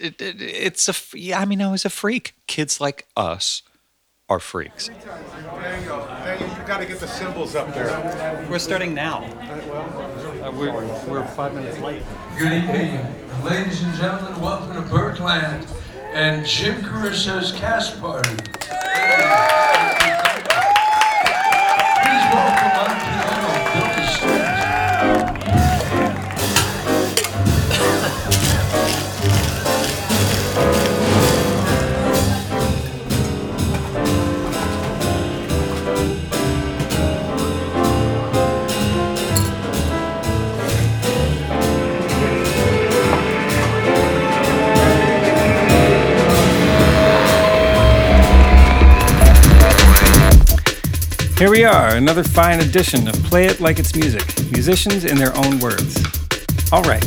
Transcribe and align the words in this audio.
it, 0.00 0.20
it, 0.22 0.40
it's 0.42 0.88
a. 0.88 0.90
f- 0.90 1.14
Yeah, 1.14 1.40
I 1.40 1.44
mean, 1.44 1.60
I 1.62 1.70
was 1.70 1.84
a 1.84 1.90
freak. 1.90 2.34
Kids 2.46 2.80
like 2.80 3.06
us 3.16 3.62
are 4.28 4.38
freaks. 4.40 4.88
There 4.88 5.80
you 5.80 5.86
go. 5.88 6.06
You, 6.40 6.46
you 6.46 6.66
got 6.66 6.78
to 6.78 6.86
get 6.86 7.00
the 7.00 7.08
symbols 7.08 7.54
up 7.54 7.72
there. 7.74 8.46
We're 8.50 8.58
starting 8.58 8.94
now. 8.94 9.24
Uh, 9.24 10.52
we're, 10.52 10.72
we're 11.08 11.26
five 11.28 11.54
minutes 11.54 11.78
late. 11.78 12.02
Good 12.38 12.52
evening, 12.52 13.04
ladies 13.44 13.82
and 13.82 13.94
gentlemen. 13.96 14.40
Welcome 14.40 14.74
to 14.74 14.82
Birdland 14.90 15.66
and 16.12 16.44
Jim 16.46 16.82
Caruso's 16.82 17.52
cast 17.52 18.00
party. 18.00 18.36
Here 51.38 51.52
we 51.52 51.62
are, 51.62 51.94
another 51.94 52.24
fine 52.24 52.58
edition 52.58 53.06
of 53.06 53.14
Play 53.22 53.46
It 53.46 53.60
Like 53.60 53.78
It's 53.78 53.94
Music, 53.94 54.24
musicians 54.50 55.04
in 55.04 55.16
their 55.16 55.30
own 55.36 55.60
words. 55.60 55.96
All 56.72 56.82
right, 56.82 57.00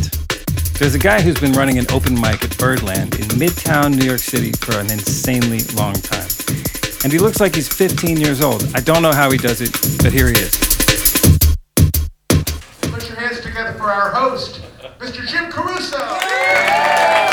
there's 0.80 0.95
a 0.95 0.99
guy 0.99 1.20
who's 1.20 1.38
been 1.38 1.52
running 1.52 1.77
an 1.77 1.85
open 1.91 2.13
mic 2.13 2.41
at 2.41 2.58
Birdland 2.58 3.16
in 3.16 3.25
Midtown 3.38 3.94
New 3.94 4.05
York 4.05 4.22
City 4.22 4.53
for 4.53 4.80
an 4.80 4.89
insanely 4.89 5.63
long 5.75 5.95
time. 5.95 6.30
And 7.03 7.11
he 7.11 7.20
looks 7.20 7.42
like 7.42 7.55
he's 7.55 7.67
15 7.67 8.22
years 8.22 8.39
old. 8.39 8.64
I 8.73 8.80
don't 8.80 9.02
know 9.02 9.11
how 9.11 9.30
he 9.31 9.38
does 9.38 9.59
it, 9.59 9.73
but 10.02 10.14
here 10.14 10.28
he 10.28 10.36
is. 10.36 10.58
Put 12.83 13.09
your 13.09 13.20
hands 13.20 13.42
together 13.42 13.73
for 13.73 13.92
our 13.92 14.14
host, 14.14 14.61
Mr. 15.00 15.27
Jim 15.27 15.52
Caruso. 15.52 15.98
Thank 15.98 17.30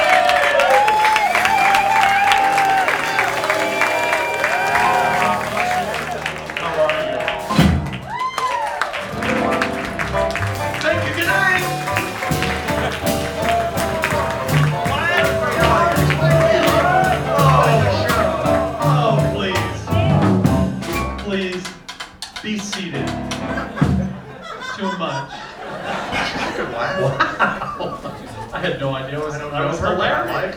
had 28.70 28.80
no 28.80 28.94
idea 28.94 29.18
it 29.18 29.24
was, 29.24 29.34
that 29.38 29.64
was 29.64 29.78
hilarious. 29.78 30.56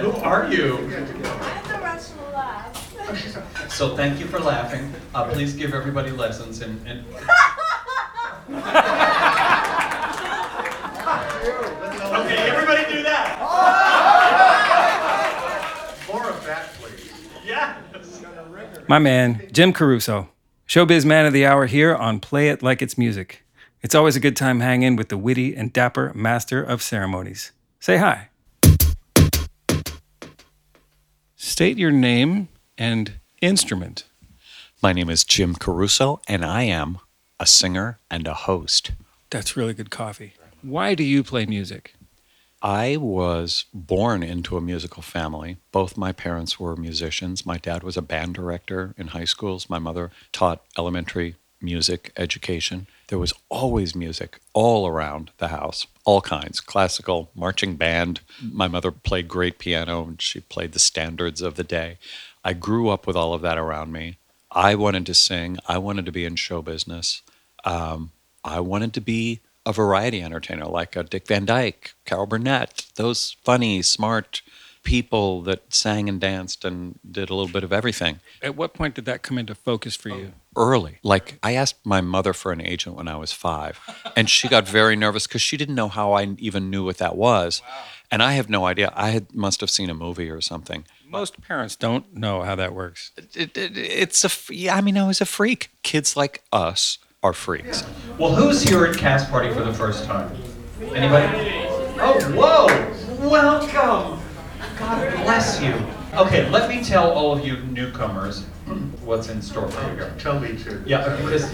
Who 0.00 0.12
are 0.22 0.52
you? 0.52 0.76
I'm 0.78 0.88
the 1.68 1.78
Russian 1.80 2.18
laugh. 2.32 3.70
So 3.70 3.96
thank 3.96 4.20
you 4.20 4.26
for 4.26 4.38
laughing. 4.38 4.92
Uh, 5.14 5.28
please 5.30 5.54
give 5.54 5.74
everybody 5.74 6.10
lessons 6.10 6.60
and, 6.62 6.86
and 6.86 7.04
Okay, 12.12 12.36
everybody 12.50 12.92
do 12.92 13.02
that. 13.02 13.38
More 16.12 16.28
of 16.28 16.44
that, 16.46 16.72
please. 16.74 17.12
Yes. 17.44 17.78
My 18.88 18.98
man, 18.98 19.48
Jim 19.52 19.72
Caruso, 19.72 20.28
showbiz 20.68 21.04
man 21.04 21.26
of 21.26 21.32
the 21.32 21.46
hour 21.46 21.66
here 21.66 21.94
on 21.94 22.20
Play 22.20 22.48
It 22.48 22.62
Like 22.62 22.82
It's 22.82 22.96
Music. 22.98 23.42
It's 23.82 23.96
always 23.96 24.14
a 24.14 24.20
good 24.20 24.36
time 24.36 24.60
hanging 24.60 24.94
with 24.94 25.08
the 25.08 25.18
witty 25.18 25.56
and 25.56 25.72
dapper 25.72 26.12
master 26.14 26.62
of 26.62 26.82
ceremonies. 26.82 27.50
Say 27.80 27.96
hi. 27.96 28.28
State 31.34 31.76
your 31.76 31.90
name 31.90 32.46
and 32.78 33.14
instrument. 33.40 34.04
My 34.80 34.92
name 34.92 35.10
is 35.10 35.24
Jim 35.24 35.56
Caruso, 35.56 36.20
and 36.28 36.44
I 36.44 36.62
am 36.62 36.98
a 37.40 37.46
singer 37.46 37.98
and 38.08 38.28
a 38.28 38.34
host. 38.34 38.92
That's 39.30 39.56
really 39.56 39.74
good 39.74 39.90
coffee. 39.90 40.34
Why 40.62 40.94
do 40.94 41.02
you 41.02 41.24
play 41.24 41.44
music? 41.44 41.96
I 42.62 42.96
was 42.96 43.64
born 43.74 44.22
into 44.22 44.56
a 44.56 44.60
musical 44.60 45.02
family. 45.02 45.56
Both 45.72 45.96
my 45.96 46.12
parents 46.12 46.60
were 46.60 46.76
musicians. 46.76 47.44
My 47.44 47.58
dad 47.58 47.82
was 47.82 47.96
a 47.96 48.02
band 48.02 48.36
director 48.36 48.94
in 48.96 49.08
high 49.08 49.24
schools. 49.24 49.68
My 49.68 49.80
mother 49.80 50.12
taught 50.30 50.62
elementary 50.78 51.34
music 51.60 52.12
education. 52.16 52.86
There 53.12 53.18
was 53.18 53.34
always 53.50 53.94
music 53.94 54.40
all 54.54 54.86
around 54.86 55.32
the 55.36 55.48
house, 55.48 55.86
all 56.06 56.22
kinds 56.22 56.60
classical, 56.60 57.30
marching 57.34 57.76
band. 57.76 58.22
My 58.40 58.68
mother 58.68 58.90
played 58.90 59.28
great 59.28 59.58
piano 59.58 60.02
and 60.04 60.22
she 60.22 60.40
played 60.40 60.72
the 60.72 60.78
standards 60.78 61.42
of 61.42 61.56
the 61.56 61.62
day. 61.62 61.98
I 62.42 62.54
grew 62.54 62.88
up 62.88 63.06
with 63.06 63.14
all 63.14 63.34
of 63.34 63.42
that 63.42 63.58
around 63.58 63.92
me. 63.92 64.16
I 64.50 64.74
wanted 64.76 65.04
to 65.04 65.12
sing, 65.12 65.58
I 65.68 65.76
wanted 65.76 66.06
to 66.06 66.10
be 66.10 66.24
in 66.24 66.36
show 66.36 66.62
business. 66.62 67.20
Um, 67.64 68.12
I 68.44 68.60
wanted 68.60 68.94
to 68.94 69.02
be 69.02 69.40
a 69.66 69.74
variety 69.74 70.22
entertainer 70.22 70.64
like 70.64 70.96
a 70.96 71.02
Dick 71.02 71.26
Van 71.26 71.44
Dyke, 71.44 71.92
Carol 72.06 72.24
Burnett, 72.24 72.86
those 72.94 73.36
funny, 73.44 73.82
smart 73.82 74.40
people 74.84 75.42
that 75.42 75.74
sang 75.74 76.08
and 76.08 76.18
danced 76.18 76.64
and 76.64 76.98
did 77.08 77.28
a 77.28 77.34
little 77.34 77.52
bit 77.52 77.62
of 77.62 77.72
everything 77.74 78.20
At 78.40 78.56
what 78.56 78.72
point 78.74 78.94
did 78.94 79.04
that 79.04 79.22
come 79.22 79.36
into 79.36 79.54
focus 79.54 79.96
for 79.96 80.08
you? 80.08 80.32
Early. 80.56 80.98
Like 81.02 81.38
I 81.42 81.54
asked 81.54 81.84
my 81.84 82.00
mother 82.00 82.32
for 82.32 82.52
an 82.52 82.60
agent 82.60 82.96
when 82.96 83.08
I 83.08 83.16
was 83.16 83.32
five, 83.32 83.80
and 84.16 84.28
she 84.28 84.48
got 84.48 84.68
very 84.68 84.96
nervous 84.96 85.26
because 85.26 85.42
she 85.42 85.56
didn't 85.56 85.74
know 85.74 85.88
how 85.88 86.12
I 86.12 86.34
even 86.38 86.70
knew 86.70 86.84
what 86.84 86.98
that 86.98 87.16
was. 87.16 87.62
And 88.10 88.22
I 88.22 88.32
have 88.34 88.50
no 88.50 88.66
idea. 88.66 88.92
I 88.94 89.10
had, 89.10 89.34
must 89.34 89.60
have 89.62 89.70
seen 89.70 89.88
a 89.88 89.94
movie 89.94 90.28
or 90.28 90.42
something. 90.42 90.84
Most 91.08 91.40
parents 91.40 91.76
don't 91.76 92.14
know 92.14 92.42
how 92.42 92.54
that 92.56 92.74
works. 92.74 93.10
It, 93.16 93.56
it, 93.56 93.78
it's 93.78 94.22
a, 94.24 94.54
Yeah, 94.54 94.76
I 94.76 94.82
mean, 94.82 94.98
I 94.98 95.06
was 95.06 95.22
a 95.22 95.24
freak. 95.24 95.70
Kids 95.82 96.14
like 96.14 96.42
us 96.52 96.98
are 97.22 97.32
freaks. 97.32 97.84
Well, 98.18 98.34
who's 98.34 98.62
here 98.62 98.84
at 98.84 98.98
Cast 98.98 99.30
Party 99.30 99.52
for 99.54 99.62
the 99.64 99.72
first 99.72 100.04
time? 100.04 100.30
Anybody? 100.94 101.52
Oh, 101.98 102.18
whoa! 102.34 103.28
Welcome! 103.28 104.20
God 104.78 105.12
bless 105.22 105.62
you. 105.62 105.74
Okay, 106.14 106.50
let 106.50 106.68
me 106.68 106.82
tell 106.84 107.10
all 107.12 107.32
of 107.32 107.46
you 107.46 107.58
newcomers 107.64 108.44
what's 109.04 109.28
in 109.28 109.42
store 109.42 109.68
for 109.68 109.90
you 109.90 109.96
here. 109.96 110.14
Tell 110.18 110.38
me 110.40 110.56
to. 110.64 110.82
Yeah, 110.86 111.16
because 111.16 111.50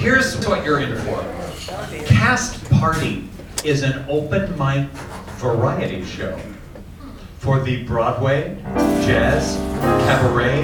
here's 0.00 0.46
what 0.46 0.64
you're 0.64 0.80
in 0.80 0.96
for. 0.98 1.24
Cast 2.06 2.64
Party 2.70 3.28
is 3.64 3.82
an 3.82 4.04
open 4.08 4.50
mic 4.58 4.88
variety 5.38 6.04
show 6.04 6.38
for 7.38 7.60
the 7.60 7.82
Broadway, 7.84 8.56
jazz, 9.04 9.56
cabaret, 10.06 10.62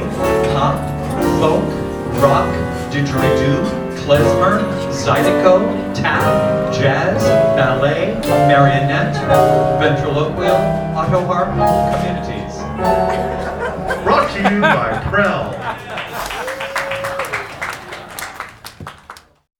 pop, 0.54 0.78
folk, 1.40 1.64
rock, 2.22 2.48
didgeridoo, 2.92 3.64
klezmer, 3.98 4.62
zydeco, 4.92 5.94
tap, 5.94 6.72
jazz, 6.72 7.22
ballet, 7.56 8.14
marionette, 8.46 9.14
ventriloquial, 9.80 10.56
auto 10.96 11.24
harp 11.26 11.48
communities. 11.94 13.37
Brought 14.04 14.30
to 14.36 14.54
you 14.54 14.60
by 14.60 15.02
Prell. 15.10 15.54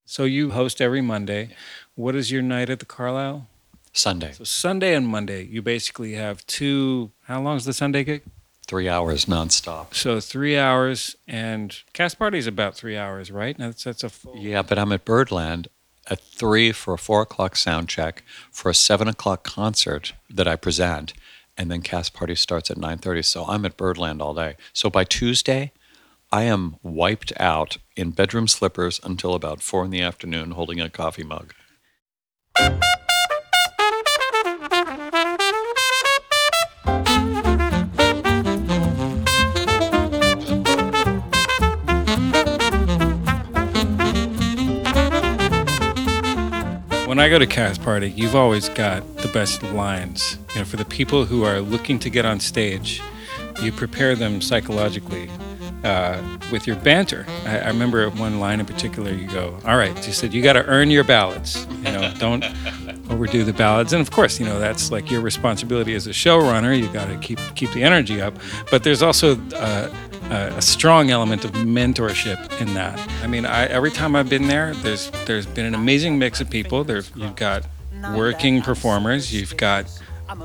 So 0.05 0.25
you 0.25 0.51
host 0.51 0.81
every 0.81 1.01
Monday. 1.01 1.51
What 1.95 2.15
is 2.15 2.31
your 2.33 2.43
night 2.43 2.71
at 2.71 2.79
the 2.81 2.87
Carlyle? 2.87 3.49
Sunday, 3.93 4.33
So 4.33 4.45
Sunday 4.45 4.95
and 4.95 5.07
Monday, 5.09 5.45
you 5.45 5.61
basically 5.63 6.13
have 6.15 6.47
two. 6.47 7.11
How 7.25 7.41
long 7.41 7.57
is 7.57 7.65
the 7.65 7.73
Sunday 7.73 8.05
gig? 8.05 8.23
three 8.67 8.87
hours 8.89 9.25
nonstop. 9.25 9.95
So 9.95 10.21
three 10.21 10.59
hours, 10.59 11.17
and 11.27 11.75
cast 11.95 12.19
party 12.19 12.37
is 12.37 12.47
about 12.47 12.75
three 12.77 12.99
hours, 12.99 13.31
right? 13.33 13.57
That's 13.59 13.83
that's 13.85 14.05
a 14.05 14.09
full. 14.11 14.37
Yeah, 14.37 14.61
but 14.63 14.79
I'm 14.79 14.93
at 14.93 15.05
Birdland 15.07 15.69
at 16.11 16.21
three 16.21 16.71
for 16.73 16.95
a 16.95 16.99
four 16.99 17.23
o'clock 17.23 17.57
sound 17.57 17.89
check 17.89 18.23
for 18.53 18.69
a 18.71 18.75
seven 18.75 19.09
o'clock 19.09 19.43
concert 19.43 20.13
that 20.31 20.47
I 20.47 20.55
present, 20.57 21.13
and 21.59 21.71
then 21.71 21.83
cast 21.83 22.15
party 22.15 22.37
starts 22.37 22.71
at 22.71 22.79
nine 22.79 22.99
thirty. 22.99 23.23
So 23.23 23.45
I'm 23.45 23.67
at 23.67 23.77
Birdland 23.77 24.23
all 24.23 24.33
day. 24.33 24.57
So 24.73 24.89
by 24.89 25.05
Tuesday, 25.05 25.73
I 26.31 26.45
am 26.45 26.77
wiped 26.83 27.33
out 27.41 27.79
in 27.97 28.11
bedroom 28.11 28.49
slippers 28.49 29.01
until 29.03 29.35
about 29.35 29.61
four 29.61 29.85
in 29.85 29.91
the 29.91 30.03
afternoon, 30.03 30.53
holding 30.53 30.81
a 30.81 30.89
coffee 30.89 31.25
mug. 31.25 31.53
When 47.19 47.27
I 47.27 47.31
go 47.31 47.41
to 47.41 47.49
Cast 47.49 47.83
Party, 47.83 48.11
you've 48.11 48.37
always 48.37 48.69
got 48.69 49.17
the 49.17 49.27
best 49.27 49.61
lines. 49.65 50.39
You 50.55 50.61
know, 50.61 50.65
for 50.65 50.77
the 50.77 50.85
people 50.85 51.25
who 51.25 51.43
are 51.43 51.61
looking 51.61 51.99
to 51.99 52.11
get 52.11 52.25
on 52.25 52.39
stage, 52.39 53.03
you 53.61 53.73
prepare 53.73 54.15
them 54.15 54.41
psychologically 54.41 55.29
uh, 55.83 56.23
with 56.53 56.69
your 56.69 56.77
banter. 56.77 57.27
I, 57.45 57.59
I 57.59 57.69
remember 57.71 58.09
one 58.11 58.39
line 58.39 58.61
in 58.61 58.67
particular. 58.67 59.11
You 59.11 59.27
go, 59.27 59.59
"All 59.65 59.77
right," 59.77 60.07
you 60.07 60.13
said, 60.13 60.33
"You 60.33 60.43
got 60.43 60.53
to 60.53 60.65
earn 60.67 60.93
your 60.93 61.03
ballads. 61.03 61.67
You 61.79 61.91
know, 61.91 62.15
don't 62.21 62.45
overdo 63.11 63.43
the 63.43 63.53
ballads." 63.53 63.93
And 63.93 64.01
of 64.01 64.13
course, 64.13 64.39
you 64.39 64.47
know 64.47 64.61
that's 64.61 64.93
like 64.93 65.11
your 65.11 65.21
responsibility 65.21 65.97
as 65.97 66.07
a 66.07 66.11
showrunner. 66.11 66.79
You 66.79 66.87
got 66.93 67.09
to 67.09 67.19
keep 67.19 67.41
keep 67.57 67.73
the 67.73 67.83
energy 67.83 68.23
up. 68.23 68.35
But 68.71 68.85
there's 68.85 69.03
also 69.03 69.37
uh, 69.57 69.93
a, 70.31 70.55
a 70.57 70.63
strong 70.63 71.11
element 71.11 71.45
of 71.45 71.53
mentorship 71.53 72.61
in 72.61 72.75
that. 72.75 72.99
I 73.23 73.27
mean, 73.27 73.47
I, 73.47 73.67
every 73.67 73.91
time 73.91 74.15
I've 74.17 74.29
been 74.29 74.49
there, 74.49 74.75
there's 74.75 75.11
there's 75.27 75.47
been 75.47 75.67
an 75.67 75.75
amazing 75.75 76.19
mix 76.19 76.41
of 76.41 76.51
people. 76.51 76.85
There's 76.85 77.11
you've 77.15 77.37
got 77.37 77.67
working 78.15 78.63
performers, 78.63 79.35
you've 79.35 79.57
got 79.57 79.87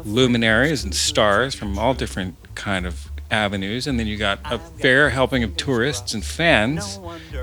luminaries 0.06 0.84
and 0.84 0.94
stars 0.94 1.54
from 1.54 1.78
all 1.78 1.94
different 1.94 2.36
kind 2.56 2.86
of 2.86 3.12
avenues, 3.32 3.88
and 3.88 4.00
then 4.00 4.08
you 4.08 4.16
got 4.18 4.40
a 4.46 4.60
fair 4.60 5.10
helping 5.10 5.44
of 5.44 5.58
tourists 5.58 6.14
and 6.14 6.24
fans. 6.24 7.00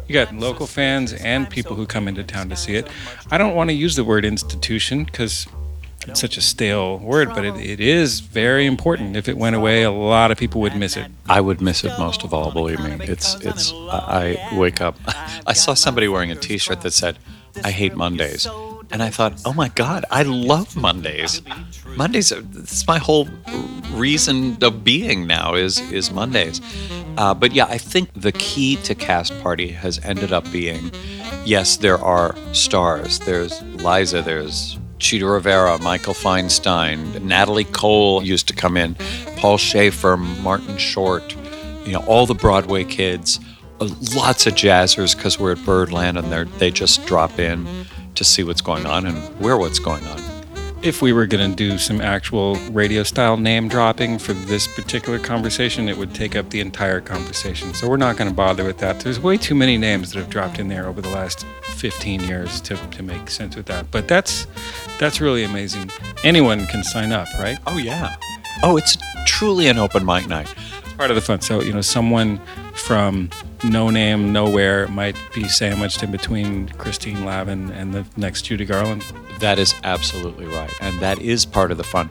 You 0.06 0.14
got 0.14 0.34
local 0.34 0.66
fans 0.66 1.12
and 1.12 1.50
people 1.50 1.76
who 1.76 1.86
come 1.86 2.08
into 2.08 2.22
town 2.24 2.48
to 2.48 2.56
see 2.56 2.76
it. 2.76 2.88
I 3.30 3.38
don't 3.38 3.54
want 3.54 3.70
to 3.70 3.74
use 3.74 3.96
the 3.96 4.04
word 4.04 4.24
institution 4.24 5.04
because 5.04 5.46
it's 6.08 6.20
such 6.20 6.36
a 6.36 6.40
stale 6.40 6.98
word, 6.98 7.28
but 7.34 7.44
it, 7.44 7.56
it 7.56 7.80
is 7.80 8.20
very 8.20 8.66
important. 8.66 9.16
If 9.16 9.28
it 9.28 9.36
went 9.36 9.54
away, 9.56 9.82
a 9.82 9.90
lot 9.90 10.30
of 10.30 10.38
people 10.38 10.60
would 10.62 10.74
miss 10.76 10.96
it. 10.96 11.10
I 11.28 11.40
would 11.40 11.60
miss 11.60 11.84
it 11.84 11.92
most 11.98 12.24
of 12.24 12.32
all. 12.32 12.50
Believe 12.50 12.80
me, 12.80 12.96
it's 13.00 13.34
it's. 13.44 13.72
I 13.74 14.36
wake 14.56 14.80
up. 14.80 14.96
I 15.46 15.52
saw 15.52 15.74
somebody 15.74 16.08
wearing 16.08 16.30
a 16.30 16.36
T-shirt 16.36 16.80
that 16.82 16.92
said, 16.92 17.18
"I 17.64 17.70
hate 17.70 17.94
Mondays," 17.96 18.46
and 18.90 19.02
I 19.02 19.10
thought, 19.10 19.40
"Oh 19.44 19.52
my 19.52 19.68
God, 19.68 20.04
I 20.10 20.22
love 20.22 20.74
Mondays. 20.76 21.42
Mondays. 21.96 22.32
are- 22.32 22.42
It's 22.56 22.86
my 22.86 22.98
whole 22.98 23.28
reason 23.92 24.56
of 24.62 24.82
being 24.84 25.26
now 25.26 25.54
is 25.54 25.78
is 25.92 26.10
Mondays." 26.10 26.60
Uh, 27.18 27.34
but 27.34 27.52
yeah, 27.52 27.66
I 27.66 27.76
think 27.76 28.08
the 28.14 28.32
key 28.32 28.76
to 28.84 28.94
Cast 28.94 29.38
Party 29.42 29.68
has 29.72 29.98
ended 30.04 30.32
up 30.32 30.50
being, 30.52 30.90
yes, 31.44 31.76
there 31.76 31.98
are 31.98 32.34
stars. 32.52 33.18
There's 33.18 33.60
Liza. 33.84 34.22
There's 34.22 34.78
Chita 35.00 35.26
Rivera, 35.26 35.78
Michael 35.78 36.14
Feinstein, 36.14 37.20
Natalie 37.22 37.64
Cole 37.64 38.22
used 38.22 38.46
to 38.48 38.54
come 38.54 38.76
in, 38.76 38.94
Paul 39.36 39.56
Shaffer, 39.56 40.16
Martin 40.16 40.76
Short, 40.76 41.34
you 41.84 41.92
know, 41.92 42.04
all 42.06 42.26
the 42.26 42.34
Broadway 42.34 42.84
kids, 42.84 43.40
uh, 43.80 43.88
lots 44.14 44.46
of 44.46 44.54
jazzers 44.54 45.16
because 45.16 45.40
we're 45.40 45.52
at 45.52 45.64
Birdland 45.64 46.18
and 46.18 46.30
they 46.30 46.44
they 46.58 46.70
just 46.70 47.04
drop 47.06 47.38
in 47.38 47.66
to 48.14 48.24
see 48.24 48.44
what's 48.44 48.60
going 48.60 48.86
on 48.86 49.06
and 49.06 49.40
we're 49.40 49.56
what's 49.56 49.78
going 49.78 50.04
on. 50.06 50.29
If 50.82 51.02
we 51.02 51.12
were 51.12 51.26
going 51.26 51.50
to 51.50 51.54
do 51.54 51.76
some 51.76 52.00
actual 52.00 52.54
radio 52.70 53.02
style 53.02 53.36
name 53.36 53.68
dropping 53.68 54.18
for 54.18 54.32
this 54.32 54.66
particular 54.66 55.18
conversation, 55.18 55.90
it 55.90 55.98
would 55.98 56.14
take 56.14 56.34
up 56.34 56.48
the 56.48 56.60
entire 56.60 57.02
conversation. 57.02 57.74
So 57.74 57.86
we're 57.86 57.98
not 57.98 58.16
going 58.16 58.30
to 58.30 58.34
bother 58.34 58.64
with 58.64 58.78
that. 58.78 58.98
There's 59.00 59.20
way 59.20 59.36
too 59.36 59.54
many 59.54 59.76
names 59.76 60.10
that 60.10 60.18
have 60.18 60.30
dropped 60.30 60.58
in 60.58 60.68
there 60.68 60.86
over 60.86 61.02
the 61.02 61.10
last 61.10 61.44
15 61.74 62.22
years 62.22 62.62
to, 62.62 62.76
to 62.76 63.02
make 63.02 63.28
sense 63.28 63.56
with 63.56 63.66
that. 63.66 63.90
But 63.90 64.08
that's 64.08 64.46
that's 64.98 65.20
really 65.20 65.44
amazing. 65.44 65.90
Anyone 66.24 66.66
can 66.66 66.82
sign 66.82 67.12
up, 67.12 67.28
right? 67.38 67.58
Oh 67.66 67.76
yeah. 67.76 68.16
Oh, 68.62 68.78
it's 68.78 68.96
truly 69.26 69.68
an 69.68 69.76
open 69.76 70.06
mic 70.06 70.28
night. 70.28 70.52
It's 70.82 70.94
part 70.94 71.10
of 71.10 71.14
the 71.14 71.20
fun. 71.20 71.42
So, 71.42 71.60
you 71.60 71.74
know, 71.74 71.82
someone 71.82 72.40
from 72.80 73.30
no 73.64 73.90
name, 73.90 74.32
nowhere 74.32 74.88
might 74.88 75.16
be 75.34 75.48
sandwiched 75.48 76.02
in 76.02 76.10
between 76.10 76.68
Christine 76.70 77.24
Lavin 77.24 77.70
and 77.70 77.92
the 77.94 78.04
next 78.16 78.42
Judy 78.42 78.64
Garland. 78.64 79.04
That 79.38 79.58
is 79.58 79.74
absolutely 79.84 80.46
right. 80.46 80.72
And 80.80 80.98
that 81.00 81.20
is 81.20 81.44
part 81.46 81.70
of 81.70 81.76
the 81.76 81.84
fun. 81.84 82.10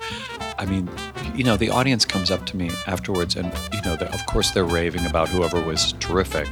I 0.57 0.65
mean, 0.65 0.89
you 1.35 1.43
know, 1.43 1.57
the 1.57 1.69
audience 1.69 2.05
comes 2.05 2.31
up 2.31 2.45
to 2.47 2.57
me 2.57 2.69
afterwards 2.87 3.35
and, 3.35 3.51
you 3.73 3.81
know, 3.83 3.93
of 3.95 4.25
course 4.25 4.51
they're 4.51 4.65
raving 4.65 5.05
about 5.05 5.29
whoever 5.29 5.61
was 5.61 5.93
terrific, 5.93 6.47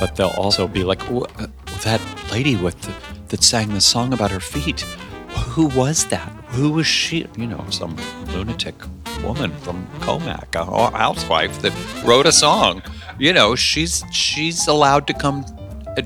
but 0.00 0.16
they'll 0.16 0.28
also 0.28 0.66
be 0.66 0.84
like, 0.84 1.02
"Wh- 1.02 1.24
uh, 1.40 1.46
that 1.82 2.00
lady 2.30 2.56
with 2.56 2.80
the, 2.82 2.92
that 3.28 3.42
sang 3.42 3.74
the 3.74 3.80
song 3.80 4.12
about 4.12 4.30
her 4.30 4.40
feet, 4.40 4.80
who 5.28 5.66
was 5.66 6.06
that? 6.06 6.28
Who 6.48 6.70
was 6.70 6.86
she? 6.86 7.26
You 7.36 7.46
know, 7.46 7.64
some 7.70 7.96
lunatic 8.28 8.74
woman 9.22 9.50
from 9.58 9.86
Commack, 10.00 10.54
a 10.54 10.64
housewife 10.96 11.60
that 11.62 11.72
wrote 12.04 12.26
a 12.26 12.32
song. 12.32 12.82
You 13.18 13.32
know, 13.32 13.54
she's 13.54 14.04
she's 14.12 14.66
allowed 14.68 15.06
to 15.06 15.14
come 15.14 15.44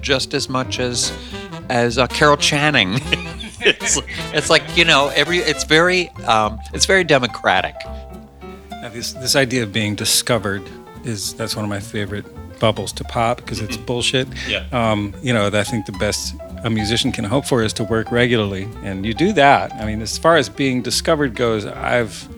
just 0.01 0.35
as 0.35 0.49
much 0.49 0.79
as 0.79 1.12
as 1.69 1.99
uh, 1.99 2.07
Carol 2.07 2.37
Channing. 2.37 2.95
it's, 3.61 3.99
it's 4.33 4.51
like 4.51 4.62
you 4.77 4.85
know 4.85 5.09
every 5.15 5.39
it's 5.39 5.65
very 5.65 6.09
um, 6.27 6.59
it's 6.73 6.87
very 6.87 7.05
democratic. 7.05 7.75
Now, 8.71 8.89
this 8.89 9.12
this 9.12 9.37
idea 9.37 9.62
of 9.62 9.73
being 9.73 9.95
discovered 9.95 10.62
is 11.05 11.35
that's 11.35 11.57
one 11.57 11.65
of 11.65 11.69
my 11.69 11.81
favorite 11.81 12.25
bubbles 12.61 12.93
to 12.93 13.05
pop 13.05 13.39
because 13.39 13.61
it's 13.61 13.77
bullshit. 13.77 14.29
Yeah. 14.47 14.67
Um, 14.71 15.15
you 15.23 15.33
know, 15.33 15.49
I 15.49 15.65
think 15.65 15.87
the 15.87 15.93
best 15.93 16.35
a 16.63 16.71
musician 16.71 17.11
can 17.11 17.25
hope 17.25 17.47
for 17.47 17.63
is 17.63 17.73
to 17.75 17.85
work 17.85 18.13
regularly, 18.13 18.69
and 18.83 19.05
you 19.05 19.15
do 19.15 19.33
that. 19.33 19.73
I 19.75 19.87
mean, 19.87 20.03
as 20.03 20.17
far 20.17 20.37
as 20.37 20.49
being 20.49 20.83
discovered 20.83 21.35
goes, 21.35 21.65
I've, 21.65 22.29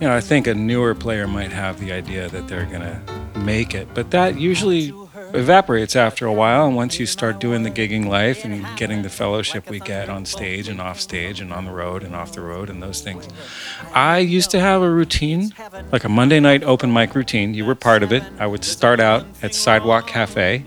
you 0.00 0.08
know, 0.08 0.16
I 0.16 0.20
think 0.20 0.46
a 0.46 0.54
newer 0.54 0.94
player 0.94 1.28
might 1.28 1.52
have 1.52 1.78
the 1.78 1.92
idea 1.92 2.28
that 2.30 2.48
they're 2.48 2.64
gonna 2.64 3.00
make 3.46 3.74
it, 3.74 3.88
but 3.94 4.10
that 4.10 4.38
usually 4.38 4.92
evaporates 5.32 5.96
after 5.96 6.26
a 6.26 6.32
while. 6.32 6.66
And 6.66 6.76
once 6.76 6.98
you 6.98 7.06
start 7.06 7.38
doing 7.38 7.62
the 7.62 7.70
gigging 7.70 8.06
life 8.06 8.44
and 8.44 8.66
getting 8.76 9.02
the 9.02 9.08
fellowship 9.08 9.70
we 9.70 9.80
get 9.80 10.08
on 10.08 10.26
stage 10.26 10.68
and 10.68 10.80
off 10.80 11.00
stage 11.00 11.40
and 11.40 11.52
on 11.52 11.64
the 11.64 11.70
road 11.70 12.02
and 12.02 12.14
off 12.14 12.32
the 12.32 12.40
road 12.40 12.68
and 12.68 12.82
those 12.82 13.00
things, 13.00 13.28
I 13.94 14.18
used 14.18 14.50
to 14.50 14.60
have 14.60 14.82
a 14.82 14.90
routine, 14.90 15.52
like 15.92 16.04
a 16.04 16.08
Monday 16.08 16.40
night 16.40 16.64
open 16.64 16.92
mic 16.92 17.14
routine. 17.14 17.54
You 17.54 17.64
were 17.64 17.74
part 17.74 18.02
of 18.02 18.12
it. 18.12 18.24
I 18.38 18.46
would 18.46 18.64
start 18.64 19.00
out 19.00 19.24
at 19.42 19.54
Sidewalk 19.54 20.06
Cafe. 20.08 20.64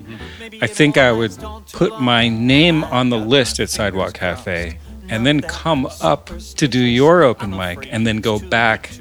I 0.61 0.67
think 0.67 0.97
I 0.97 1.11
would 1.11 1.37
put 1.73 1.99
my 2.01 2.29
name 2.29 2.83
on 2.85 3.09
the 3.09 3.17
list 3.17 3.59
at 3.59 3.69
Sidewalk 3.69 4.13
Cafe 4.13 4.79
and 5.09 5.25
then 5.25 5.41
come 5.41 5.87
up 6.01 6.29
to 6.55 6.67
do 6.67 6.79
your 6.79 7.23
open 7.23 7.51
mic 7.51 7.87
and 7.91 8.05
then 8.05 8.17
go 8.17 8.39
back. 8.39 8.91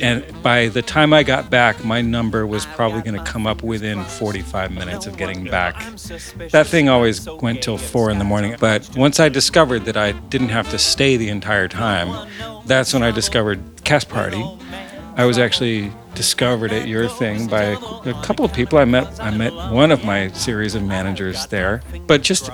And 0.00 0.24
by 0.42 0.68
the 0.68 0.82
time 0.82 1.12
I 1.12 1.22
got 1.22 1.50
back, 1.50 1.84
my 1.84 2.00
number 2.00 2.46
was 2.46 2.66
probably 2.66 3.02
going 3.02 3.18
to 3.18 3.30
come 3.30 3.46
up 3.46 3.62
within 3.62 4.04
45 4.04 4.72
minutes 4.72 5.06
of 5.06 5.16
getting 5.16 5.44
back. 5.44 5.76
That 6.50 6.66
thing 6.66 6.88
always 6.88 7.26
went 7.26 7.62
till 7.62 7.78
four 7.78 8.10
in 8.10 8.18
the 8.18 8.24
morning. 8.24 8.56
But 8.60 8.88
once 8.96 9.18
I 9.20 9.28
discovered 9.28 9.84
that 9.86 9.96
I 9.96 10.12
didn't 10.12 10.50
have 10.50 10.70
to 10.70 10.78
stay 10.78 11.16
the 11.16 11.28
entire 11.28 11.68
time, 11.68 12.28
that's 12.66 12.92
when 12.92 13.02
I 13.02 13.10
discovered 13.10 13.60
Cast 13.84 14.08
Party. 14.08 14.44
I 15.16 15.24
was 15.24 15.38
actually 15.38 15.92
discovered 16.14 16.72
at 16.72 16.88
your 16.88 17.08
thing 17.08 17.46
by 17.46 17.62
a, 17.62 18.22
couple 18.22 18.44
of 18.44 18.52
people 18.52 18.78
I 18.78 18.84
met. 18.84 19.18
I 19.20 19.30
met 19.30 19.52
one 19.72 19.90
of 19.90 20.04
my 20.04 20.28
series 20.32 20.74
of 20.74 20.82
managers 20.82 21.46
there, 21.46 21.82
but 22.06 22.22
just 22.22 22.50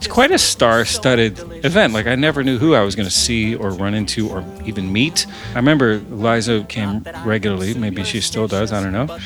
it's 0.00 0.06
quite 0.06 0.30
a 0.30 0.38
star-studded 0.38 1.38
event. 1.62 1.92
Like 1.92 2.06
I 2.06 2.14
never 2.14 2.42
knew 2.42 2.56
who 2.56 2.72
I 2.72 2.80
was 2.80 2.94
going 2.94 3.06
to 3.06 3.14
see 3.14 3.54
or 3.54 3.68
run 3.68 3.92
into 3.92 4.30
or 4.30 4.42
even 4.64 4.90
meet. 4.90 5.26
I 5.52 5.56
remember 5.56 5.98
Liza 5.98 6.64
came 6.70 7.06
regularly. 7.22 7.74
Maybe 7.74 8.02
she 8.02 8.22
still 8.22 8.48
does. 8.48 8.72
I 8.72 8.82
don't 8.82 8.94
know. 8.94 9.18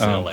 Um, 0.00 0.26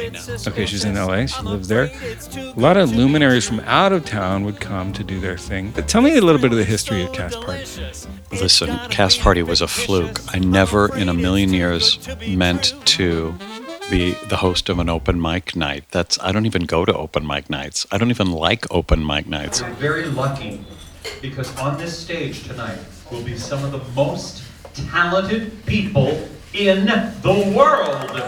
okay, 0.47 0.65
she's 0.65 0.85
in 0.85 0.95
LA. 0.95 1.25
She 1.25 1.43
lives 1.43 1.67
there. 1.67 1.91
A 2.37 2.53
lot 2.55 2.77
of 2.77 2.95
luminaries 2.95 3.45
from 3.45 3.59
out 3.65 3.91
of 3.91 4.05
town 4.05 4.45
would 4.45 4.61
come 4.61 4.93
to 4.93 5.03
do 5.03 5.19
their 5.19 5.37
thing. 5.37 5.71
But 5.71 5.89
tell 5.89 6.01
me 6.01 6.15
a 6.15 6.21
little 6.21 6.39
bit 6.39 6.53
of 6.53 6.57
the 6.57 6.63
history 6.63 7.03
of 7.03 7.11
Cast 7.11 7.35
Party. 7.41 7.65
Listen, 8.31 8.69
Cast 8.89 9.19
Party 9.19 9.43
was 9.43 9.59
a 9.59 9.67
fluke. 9.67 10.21
I 10.33 10.39
never 10.39 10.95
in 10.95 11.09
a 11.09 11.13
million 11.13 11.51
years 11.51 11.99
meant 12.25 12.73
to 12.85 13.35
be 13.89 14.12
the 14.29 14.38
host 14.38 14.69
of 14.69 14.77
an 14.77 14.88
open 14.88 15.19
mic 15.19 15.55
night. 15.55 15.84
That's 15.89 16.19
I 16.19 16.31
don't 16.31 16.46
even 16.46 16.65
go 16.65 16.86
to 16.86 16.96
open 16.96 17.25
mic 17.25 17.50
nights. 17.50 17.88
I 17.91 17.98
don't 17.98 18.12
even 18.12 18.31
like 18.31 18.72
open 18.72 19.05
mic 19.05 19.27
nights. 19.27 19.62
I'm 19.62 19.75
very 19.75 20.05
lucky 20.05 20.63
because 21.22 21.58
on 21.58 21.77
this 21.77 21.98
stage 21.98 22.43
tonight 22.43 22.77
will 23.12 23.24
be 23.24 23.36
some 23.36 23.63
of 23.65 23.72
the 23.72 23.79
most 23.96 24.43
talented 24.74 25.65
people 25.65 26.27
in 26.53 26.86
the 26.86 27.53
world. 27.55 28.22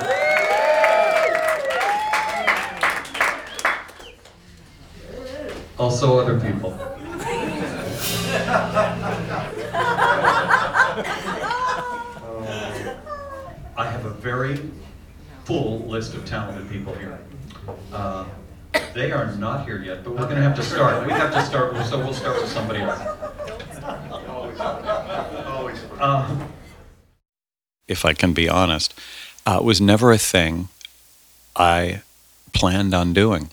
Also, 5.77 6.20
other 6.20 6.39
people. 6.39 6.74
I 13.77 13.86
have 13.91 14.06
a 14.06 14.10
very 14.12 14.60
full 15.51 15.79
list 15.79 16.13
of 16.13 16.25
talented 16.25 16.70
people 16.70 16.93
here. 16.96 17.20
Uh, 17.91 18.25
They 18.93 19.12
are 19.12 19.36
not 19.36 19.65
here 19.65 19.81
yet, 19.84 20.01
but 20.03 20.12
we're 20.13 20.27
gonna 20.27 20.41
have 20.41 20.55
to 20.55 20.63
start. 20.63 21.05
We 21.05 21.12
have 21.12 21.34
to 21.34 21.46
start, 21.46 21.75
so 21.88 21.98
we'll 21.98 22.13
start 22.13 22.41
with 22.41 22.50
somebody 22.50 22.79
else. 22.79 23.00
Uh, 26.00 26.48
if 27.88 28.05
I 28.05 28.13
can 28.13 28.31
be 28.34 28.48
honest, 28.48 28.93
uh, 29.46 29.58
it 29.60 29.65
was 29.65 29.81
never 29.81 30.13
a 30.13 30.17
thing 30.17 30.70
I 31.55 32.01
planned 32.53 32.93
on 32.93 33.12
doing. 33.12 33.50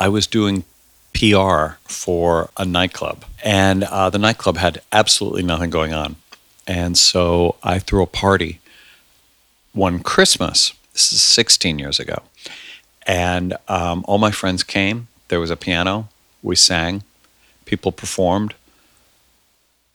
I 0.00 0.08
was 0.08 0.26
doing 0.26 0.64
PR 1.12 1.76
for 1.84 2.48
a 2.56 2.64
nightclub, 2.64 3.26
and 3.44 3.84
uh, 3.84 4.08
the 4.08 4.18
nightclub 4.18 4.56
had 4.56 4.80
absolutely 4.90 5.42
nothing 5.42 5.68
going 5.68 5.92
on. 5.92 6.16
And 6.66 6.96
so 6.96 7.56
I 7.62 7.78
threw 7.78 8.02
a 8.02 8.06
party 8.06 8.60
one 9.74 9.98
Christmas. 9.98 10.72
This 10.92 11.12
is 11.12 11.22
16 11.22 11.78
years 11.78 11.98
ago. 11.98 12.22
And 13.06 13.56
um, 13.68 14.04
all 14.06 14.18
my 14.18 14.30
friends 14.30 14.62
came. 14.62 15.08
There 15.28 15.40
was 15.40 15.50
a 15.50 15.56
piano. 15.56 16.08
We 16.42 16.56
sang. 16.56 17.02
People 17.64 17.92
performed. 17.92 18.54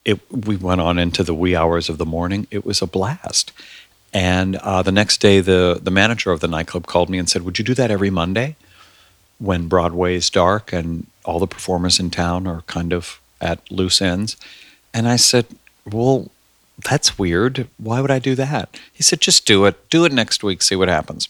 It, 0.04 0.20
we 0.32 0.56
went 0.56 0.82
on 0.82 0.98
into 0.98 1.24
the 1.24 1.34
wee 1.34 1.56
hours 1.56 1.90
of 1.90 1.98
the 1.98 2.06
morning. 2.06 2.48
It 2.50 2.66
was 2.66 2.82
a 2.82 2.88
blast. 2.88 3.52
And 4.14 4.56
uh, 4.58 4.82
the 4.82 4.92
next 4.92 5.18
day, 5.18 5.42
the, 5.42 5.80
the 5.82 5.92
manager 5.92 6.32
of 6.32 6.40
the 6.40 6.48
nightclub 6.48 6.88
called 6.88 7.10
me 7.10 7.18
and 7.18 7.30
said, 7.30 7.44
Would 7.44 7.60
you 7.60 7.66
do 7.66 7.74
that 7.76 7.92
every 7.92 8.10
Monday 8.10 8.56
when 9.38 9.68
Broadway 9.68 10.16
is 10.16 10.30
dark 10.30 10.74
and 10.74 11.06
all 11.26 11.40
the 11.40 11.48
performers 11.48 12.00
in 12.00 12.10
town 12.10 12.48
are 12.48 12.62
kind 12.62 12.94
of 12.94 13.20
at 13.42 13.70
loose 13.70 14.02
ends? 14.02 14.38
And 14.94 15.08
I 15.08 15.18
said, 15.18 15.46
Well, 15.86 16.32
that's 16.84 17.18
weird. 17.18 17.68
Why 17.78 18.02
would 18.02 18.12
I 18.12 18.20
do 18.20 18.36
that? 18.36 18.80
He 18.94 19.04
said, 19.04 19.20
Just 19.22 19.46
do 19.46 19.66
it. 19.66 19.90
Do 19.90 20.06
it 20.06 20.12
next 20.14 20.44
week. 20.44 20.62
See 20.62 20.76
what 20.76 20.88
happens. 20.90 21.28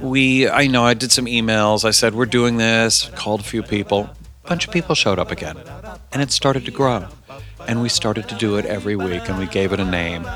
We, 0.00 0.48
I 0.48 0.66
know, 0.66 0.84
I 0.84 0.94
did 0.94 1.12
some 1.12 1.26
emails. 1.26 1.84
I 1.84 1.90
said, 1.90 2.14
We're 2.14 2.26
doing 2.26 2.56
this, 2.56 3.10
called 3.14 3.40
a 3.40 3.44
few 3.44 3.62
people. 3.62 4.10
A 4.44 4.48
bunch 4.48 4.66
of 4.66 4.72
people 4.72 4.94
showed 4.94 5.18
up 5.18 5.30
again. 5.30 5.56
And 6.12 6.22
it 6.22 6.30
started 6.30 6.64
to 6.66 6.70
grow. 6.70 7.06
And 7.66 7.80
we 7.80 7.88
started 7.88 8.28
to 8.28 8.34
do 8.34 8.56
it 8.56 8.66
every 8.66 8.94
week 8.96 9.28
and 9.28 9.38
we 9.38 9.46
gave 9.46 9.72
it 9.72 9.80
a 9.80 9.84
name. 9.84 10.26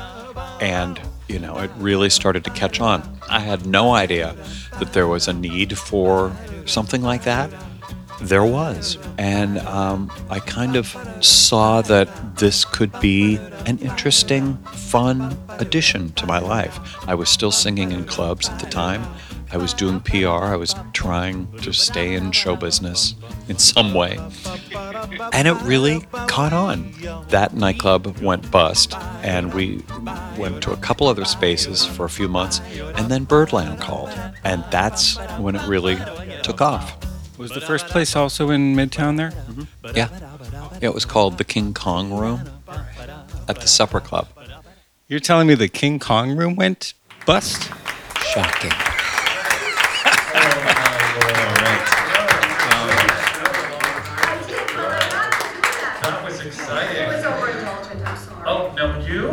And, 0.59 0.99
you 1.27 1.39
know, 1.39 1.57
it 1.59 1.69
really 1.77 2.09
started 2.09 2.43
to 2.45 2.49
catch 2.49 2.81
on. 2.81 3.03
I 3.29 3.39
had 3.39 3.65
no 3.65 3.93
idea 3.93 4.35
that 4.79 4.93
there 4.93 5.07
was 5.07 5.27
a 5.27 5.33
need 5.33 5.77
for 5.77 6.35
something 6.65 7.01
like 7.03 7.23
that. 7.23 7.51
There 8.21 8.43
was. 8.43 8.97
And 9.17 9.59
um, 9.59 10.11
I 10.29 10.39
kind 10.39 10.75
of 10.75 10.87
saw 11.21 11.81
that 11.83 12.37
this 12.37 12.65
could 12.65 12.97
be 12.99 13.37
an 13.65 13.79
interesting, 13.79 14.57
fun 14.73 15.37
addition 15.49 16.11
to 16.13 16.25
my 16.25 16.39
life. 16.39 16.79
I 17.07 17.15
was 17.15 17.29
still 17.29 17.51
singing 17.51 17.91
in 17.91 18.05
clubs 18.05 18.49
at 18.49 18.59
the 18.59 18.67
time. 18.67 19.03
I 19.51 19.57
was 19.57 19.73
doing 19.73 19.99
PR. 20.01 20.27
I 20.27 20.55
was 20.55 20.75
trying 20.93 21.51
to 21.61 21.73
stay 21.73 22.13
in 22.13 22.31
show 22.31 22.55
business 22.55 23.15
in 23.47 23.57
some 23.57 23.95
way. 23.95 24.19
And 25.33 25.47
it 25.47 25.59
really 25.63 26.01
caught 26.27 26.53
on. 26.53 26.93
That 27.29 27.55
nightclub 27.55 28.19
went 28.19 28.49
bust, 28.51 28.95
and 29.23 29.51
we 29.53 29.83
went 30.37 30.61
to 30.63 30.71
a 30.71 30.77
couple 30.77 31.07
other 31.07 31.25
spaces 31.25 31.83
for 31.83 32.05
a 32.05 32.09
few 32.09 32.27
months, 32.27 32.61
and 32.95 33.09
then 33.09 33.23
Birdland 33.23 33.79
called. 33.79 34.11
And 34.43 34.63
that's 34.69 35.17
when 35.39 35.55
it 35.55 35.67
really 35.67 35.97
took 36.43 36.61
off. 36.61 37.08
Was 37.39 37.51
the 37.51 37.61
first 37.61 37.87
place 37.87 38.15
also 38.17 38.49
in 38.51 38.75
Midtown 38.75 39.15
there? 39.17 39.31
Yeah. 39.95 40.09
Yeah, 40.81 40.89
it 40.89 40.93
was 40.93 41.05
called 41.05 41.37
the 41.37 41.43
King 41.45 41.73
Kong 41.73 42.11
Room 42.13 42.41
at 43.47 43.59
the 43.61 43.67
Supper 43.67 43.99
Club. 44.01 44.27
You're 45.07 45.19
telling 45.21 45.47
me 45.47 45.55
the 45.55 45.69
King 45.69 45.99
Kong 45.99 46.35
room 46.35 46.55
went 46.55 46.93
bust? 47.25 47.71
Shocking. 48.33 48.71
That 54.89 56.21
was 56.23 56.39
exciting. 56.45 57.07
was 57.07 57.23
overindulgent, 57.23 58.05
I'm 58.07 58.17
sorry. 58.17 58.43
Oh, 58.47 58.73
no, 58.75 58.99
you? 59.05 59.29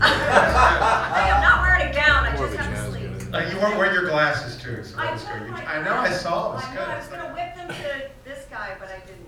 I 0.00 1.30
am 1.34 1.40
not 1.42 1.62
wearing 1.62 1.88
a 1.90 1.94
gown, 1.94 2.24
I 2.26 2.36
just 2.36 2.56
have 2.56 2.86
a 2.86 2.90
sleeve. 2.90 3.34
Uh, 3.34 3.38
you 3.50 3.58
weren't 3.60 3.76
wearing 3.78 3.94
your 3.94 4.06
glasses 4.08 4.56
too, 4.62 4.84
so 4.84 4.98
I 4.98 5.12
that 5.12 5.24
good. 5.24 5.48
You- 5.48 5.54
I 5.54 5.82
know, 5.82 5.94
I 5.94 6.10
saw 6.10 6.52
it, 6.52 6.52
it 6.52 6.54
was 6.56 6.64
I 6.64 6.74
know, 6.74 6.80
I 6.82 6.96
was 6.98 7.06
good. 7.08 7.18
gonna 7.18 7.34
whip 7.34 7.49
them 7.78 8.00
this 8.24 8.46
guy, 8.50 8.76
but 8.78 8.88
I 8.88 9.00
didn't. 9.06 9.26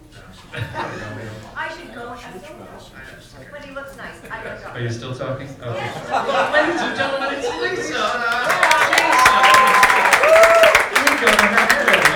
I 1.57 1.69
should 1.77 1.95
go, 1.95 2.11
have 2.11 2.43
some, 2.45 2.59
but 3.51 3.65
he 3.65 3.71
looks 3.75 3.97
nice, 3.97 4.17
I 4.31 4.43
gotta 4.45 4.71
Are 4.71 4.81
you 4.81 4.91
still 4.91 5.15
talking? 5.15 5.49
Okay. 5.49 5.77
Yes. 5.77 6.53
Ladies 6.53 6.81
and 6.83 6.97
gentlemen, 6.97 7.29
it's 7.35 7.49
Lisa. 7.63 8.03
You 10.93 11.03
go 11.21 11.31
her 11.33 11.49
head 11.53 12.13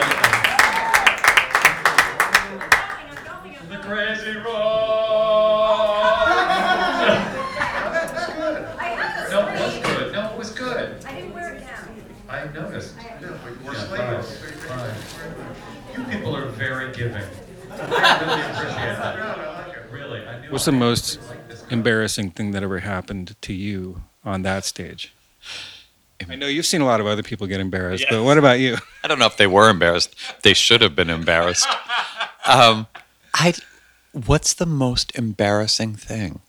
I'm 2.26 3.14
going, 3.24 3.26
I'm 3.26 3.42
going, 3.42 3.56
I'm 3.56 3.68
The 3.68 3.76
going. 3.76 3.82
crazy 3.82 4.34
road. 4.36 4.46
I 8.78 8.80
have 8.96 9.30
No, 9.30 9.38
a 9.40 9.42
it 9.48 9.60
was 9.60 9.72
sleeve, 9.72 9.84
good. 9.84 10.12
No, 10.12 10.20
it 10.32 10.36
was 10.38 10.50
good. 10.50 11.04
I 11.06 11.14
didn't 11.14 11.34
wear 11.34 11.54
a 11.54 11.60
gown. 11.60 12.02
I 12.28 12.44
noticed. 12.52 12.94
I 12.98 13.02
had- 13.02 13.22
Yeah, 13.22 13.28
but 13.42 13.52
you 13.52 13.58
wore 13.64 13.72
Yeah, 13.74 13.80
sleeveless. 13.80 14.38
fine, 14.64 14.78
fine. 14.78 14.94
You 15.96 16.04
people 16.12 16.36
are 16.36 16.46
very 16.46 16.92
giving. 16.92 17.22
I 17.70 17.74
really 17.76 18.42
appreciate 18.42 18.96
that. 18.96 19.16
I 19.18 19.64
like 19.64 19.76
it. 19.76 19.82
Really, 19.92 20.26
I 20.26 20.40
knew. 20.40 20.50
What's 20.50 20.55
the 20.66 20.72
most 20.72 21.18
liked 21.28 21.48
this 21.48 21.62
guy. 21.62 21.68
embarrassing 21.70 22.30
thing 22.32 22.50
that 22.50 22.62
ever 22.62 22.80
happened 22.80 23.34
to 23.40 23.54
you 23.54 24.02
on 24.24 24.42
that 24.42 24.64
stage? 24.64 25.14
I 26.28 26.34
know 26.34 26.46
you've 26.46 26.66
seen 26.66 26.80
a 26.80 26.86
lot 26.86 27.00
of 27.00 27.06
other 27.06 27.22
people 27.22 27.46
get 27.46 27.60
embarrassed, 27.60 28.04
but 28.10 28.22
what 28.22 28.38
about 28.38 28.58
you? 28.58 28.76
I 29.04 29.08
don't 29.08 29.18
know 29.18 29.26
if 29.26 29.36
they 29.36 29.46
were 29.46 29.68
embarrassed. 29.70 30.14
They 30.42 30.54
should 30.54 30.82
have 30.82 30.94
been 30.94 31.10
embarrassed. 31.10 31.68
Um, 32.46 32.86
I, 33.34 33.54
what's 34.12 34.54
the 34.54 34.66
most 34.66 35.14
embarrassing 35.16 35.96
thing? 35.96 36.40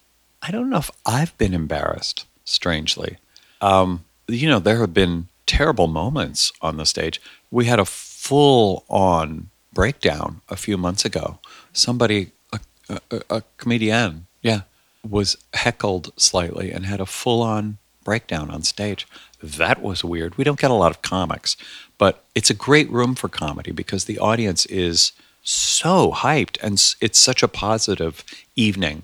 I 0.41 0.51
don't 0.51 0.69
know 0.69 0.77
if 0.77 0.91
I've 1.05 1.37
been 1.37 1.53
embarrassed. 1.53 2.25
Strangely, 2.45 3.17
um, 3.59 4.05
you 4.27 4.47
know, 4.47 4.59
there 4.59 4.79
have 4.79 4.93
been 4.93 5.27
terrible 5.45 5.87
moments 5.87 6.53
on 6.61 6.77
the 6.77 6.85
stage. 6.85 7.19
We 7.51 7.65
had 7.65 7.79
a 7.79 7.83
full-on 7.83 9.49
breakdown 9.73 10.41
a 10.47 10.55
few 10.55 10.77
months 10.77 11.03
ago. 11.03 11.39
Somebody, 11.73 12.31
a, 12.89 13.21
a, 13.29 13.43
comedian, 13.57 14.27
yeah, 14.41 14.61
was 15.07 15.37
heckled 15.53 16.11
slightly 16.17 16.71
and 16.71 16.85
had 16.85 16.99
a 16.99 17.05
full-on 17.05 17.77
breakdown 18.03 18.49
on 18.49 18.63
stage. 18.63 19.07
That 19.41 19.81
was 19.81 20.03
weird. 20.03 20.37
We 20.37 20.43
don't 20.43 20.59
get 20.59 20.71
a 20.71 20.75
lot 20.75 20.91
of 20.91 21.01
comics, 21.01 21.57
but 21.97 22.23
it's 22.35 22.49
a 22.49 22.55
great 22.55 22.89
room 22.89 23.15
for 23.15 23.27
comedy 23.27 23.71
because 23.71 24.05
the 24.05 24.19
audience 24.19 24.65
is 24.67 25.11
so 25.43 26.11
hyped 26.11 26.57
and 26.61 26.73
it's 27.01 27.19
such 27.19 27.43
a 27.43 27.47
positive 27.47 28.23
evening. 28.55 29.03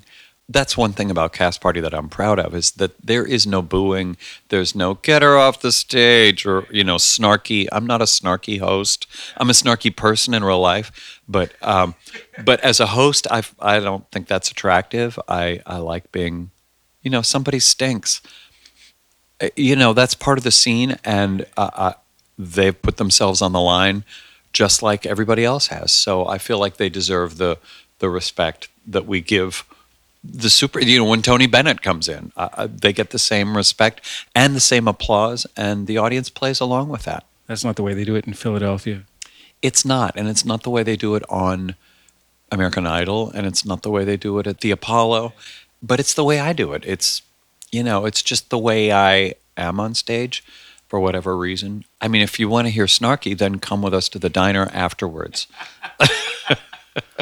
That's 0.49 0.77
one 0.77 0.91
thing 0.91 1.09
about 1.09 1.31
Cast 1.31 1.61
Party 1.61 1.79
that 1.79 1.93
I'm 1.93 2.09
proud 2.09 2.37
of 2.37 2.53
is 2.53 2.71
that 2.71 2.99
there 3.01 3.25
is 3.25 3.47
no 3.47 3.61
booing, 3.61 4.17
there's 4.49 4.75
no 4.75 4.95
get 4.95 5.21
her 5.21 5.37
off 5.37 5.61
the 5.61 5.71
stage 5.71 6.45
or 6.45 6.67
you 6.69 6.83
know 6.83 6.97
snarky. 6.97 7.67
I'm 7.71 7.87
not 7.87 8.01
a 8.01 8.05
snarky 8.05 8.59
host. 8.59 9.07
I'm 9.37 9.49
a 9.49 9.53
snarky 9.53 9.95
person 9.95 10.33
in 10.33 10.43
real 10.43 10.59
life, 10.59 11.21
but 11.27 11.53
um, 11.61 11.95
but 12.43 12.59
as 12.59 12.79
a 12.79 12.87
host, 12.87 13.25
I 13.31 13.43
I 13.59 13.79
don't 13.79 14.09
think 14.11 14.27
that's 14.27 14.51
attractive. 14.51 15.17
I 15.27 15.61
I 15.65 15.77
like 15.77 16.11
being, 16.11 16.51
you 17.01 17.09
know, 17.09 17.21
somebody 17.21 17.59
stinks 17.59 18.21
uh, 19.41 19.49
you 19.55 19.75
know 19.75 19.93
that's 19.93 20.15
part 20.15 20.37
of 20.37 20.43
the 20.43 20.51
scene 20.51 20.97
and 21.03 21.45
uh, 21.57 21.69
uh, 21.73 21.93
they've 22.37 22.81
put 22.81 22.97
themselves 22.97 23.41
on 23.41 23.51
the 23.51 23.59
line 23.59 24.03
just 24.53 24.81
like 24.83 25.05
everybody 25.05 25.43
else 25.43 25.67
has 25.67 25.91
so 25.91 26.27
i 26.27 26.37
feel 26.37 26.59
like 26.59 26.77
they 26.77 26.89
deserve 26.89 27.37
the 27.37 27.57
the 27.99 28.09
respect 28.09 28.69
that 28.85 29.05
we 29.05 29.21
give 29.21 29.65
the 30.23 30.49
super 30.49 30.79
you 30.79 30.97
know 30.99 31.05
when 31.05 31.21
tony 31.21 31.47
bennett 31.47 31.81
comes 31.81 32.07
in 32.07 32.31
uh, 32.37 32.49
uh, 32.53 32.67
they 32.71 32.93
get 32.93 33.09
the 33.09 33.19
same 33.19 33.57
respect 33.57 33.99
and 34.33 34.55
the 34.55 34.59
same 34.61 34.87
applause 34.87 35.45
and 35.57 35.85
the 35.87 35.97
audience 35.97 36.29
plays 36.29 36.59
along 36.59 36.89
with 36.89 37.03
that. 37.03 37.25
That's 37.47 37.63
not 37.65 37.75
the 37.75 37.83
way 37.83 37.93
they 37.93 38.05
do 38.05 38.15
it 38.15 38.25
in 38.25 38.33
Philadelphia. 38.33 39.03
it's 39.61 39.83
not 39.85 40.15
and 40.15 40.27
it's 40.29 40.45
not 40.45 40.63
the 40.63 40.69
way 40.69 40.81
they 40.83 40.95
do 40.95 41.15
it 41.15 41.23
on 41.29 41.75
american 42.51 42.85
idol 42.87 43.31
and 43.31 43.45
it's 43.45 43.65
not 43.65 43.81
the 43.83 43.89
way 43.89 44.03
they 44.05 44.15
do 44.17 44.39
it 44.39 44.47
at 44.47 44.59
the 44.61 44.71
apollo 44.71 45.33
but 45.81 45.99
it's 45.99 46.13
the 46.13 46.23
way 46.23 46.39
i 46.39 46.53
do 46.53 46.71
it. 46.71 46.83
It's 46.85 47.21
you 47.71 47.83
know 47.83 48.05
it's 48.05 48.21
just 48.23 48.49
the 48.49 48.57
way 48.57 48.91
i 48.91 49.33
am 49.57 49.79
on 49.79 49.93
stage 49.95 50.43
for 50.87 50.99
whatever 50.99 51.35
reason. 51.35 51.83
I 51.99 52.07
mean 52.07 52.21
if 52.21 52.39
you 52.39 52.47
want 52.47 52.67
to 52.67 52.71
hear 52.71 52.85
snarky 52.85 53.37
then 53.37 53.59
come 53.59 53.81
with 53.81 53.93
us 53.93 54.07
to 54.09 54.19
the 54.19 54.29
diner 54.29 54.69
afterwards 54.73 55.47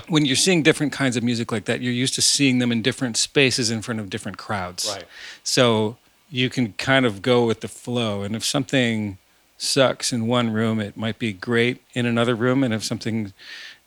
When 0.07 0.25
you're 0.25 0.35
seeing 0.35 0.63
different 0.63 0.91
kinds 0.91 1.15
of 1.15 1.23
music 1.23 1.51
like 1.51 1.65
that, 1.65 1.81
you're 1.81 1.93
used 1.93 2.15
to 2.15 2.21
seeing 2.21 2.59
them 2.59 2.71
in 2.71 2.81
different 2.81 3.17
spaces 3.17 3.71
in 3.71 3.81
front 3.81 3.99
of 3.99 4.09
different 4.09 4.37
crowds. 4.37 4.91
Right. 4.93 5.05
So 5.43 5.97
you 6.29 6.49
can 6.49 6.73
kind 6.73 7.05
of 7.05 7.21
go 7.21 7.45
with 7.45 7.61
the 7.61 7.67
flow. 7.67 8.23
And 8.23 8.35
if 8.35 8.43
something 8.43 9.17
sucks 9.57 10.11
in 10.11 10.27
one 10.27 10.51
room, 10.51 10.79
it 10.79 10.97
might 10.97 11.19
be 11.19 11.33
great 11.33 11.81
in 11.93 12.05
another 12.05 12.35
room. 12.35 12.63
And 12.63 12.73
if 12.73 12.83
something 12.83 13.33